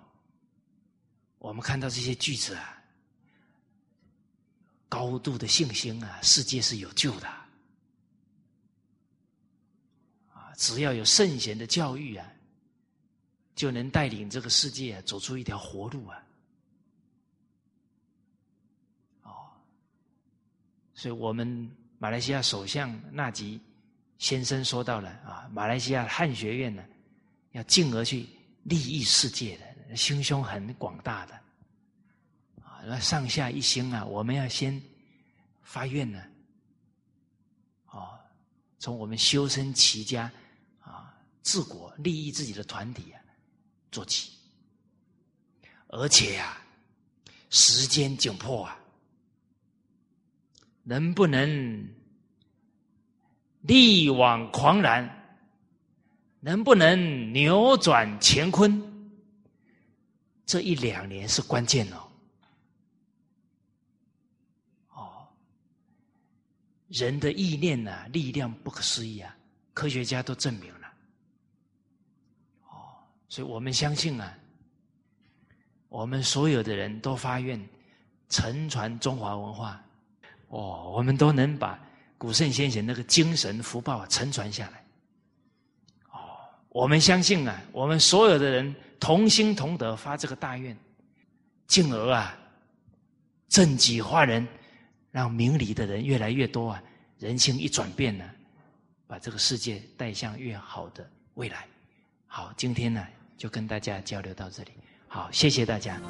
[1.38, 2.82] 我们看到这些句子啊，
[4.88, 7.48] 高度的信心啊，世界是有救的啊！
[10.56, 12.30] 只要有圣贤的教育啊，
[13.54, 16.22] 就能带领这个世界走出一条活路啊！
[21.02, 21.68] 所以我们
[21.98, 23.60] 马来西亚首相纳吉。
[24.18, 26.84] 先生说到了啊，马来西亚汉学院呢，
[27.50, 28.28] 要进而去
[28.62, 31.34] 利益世界的，心胸很广大的
[32.62, 34.80] 啊，那上下一心啊，我们要先
[35.64, 36.22] 发愿呢，
[37.86, 38.14] 啊，
[38.78, 40.30] 从我们修身齐家
[40.78, 41.12] 啊，
[41.42, 43.18] 治国利益自己的团体啊
[43.90, 44.30] 做起，
[45.88, 46.64] 而且啊，
[47.50, 48.78] 时间紧迫啊，
[50.82, 51.88] 能不能？
[53.62, 55.08] 力挽狂澜，
[56.40, 58.82] 能不能扭转乾坤？
[60.44, 62.08] 这一两年是关键哦。
[64.88, 65.28] 哦，
[66.88, 69.32] 人的意念呢，力量不可思议啊！
[69.72, 70.92] 科学家都证明了。
[72.64, 72.98] 哦，
[73.28, 74.36] 所以我们相信啊，
[75.88, 77.64] 我们所有的人都发愿
[78.28, 79.80] 承传中华文化。
[80.52, 81.78] 哦，我们都能把。
[82.18, 84.84] 古圣先贤那个精神福报承传下来，
[86.12, 86.20] 哦，
[86.68, 90.78] 我们相信啊，我们所有的人同心同德发这个大愿，
[91.66, 92.38] 进而啊，
[93.48, 94.46] 正己化人，
[95.10, 96.80] 让明理的人越来越多啊，
[97.18, 98.24] 人心一转变呢，
[99.08, 101.04] 把这个世界带向越好的
[101.34, 101.66] 未来。
[102.28, 103.04] 好，今天呢
[103.36, 104.70] 就跟大家交流到这里，
[105.08, 106.00] 好，谢谢大家。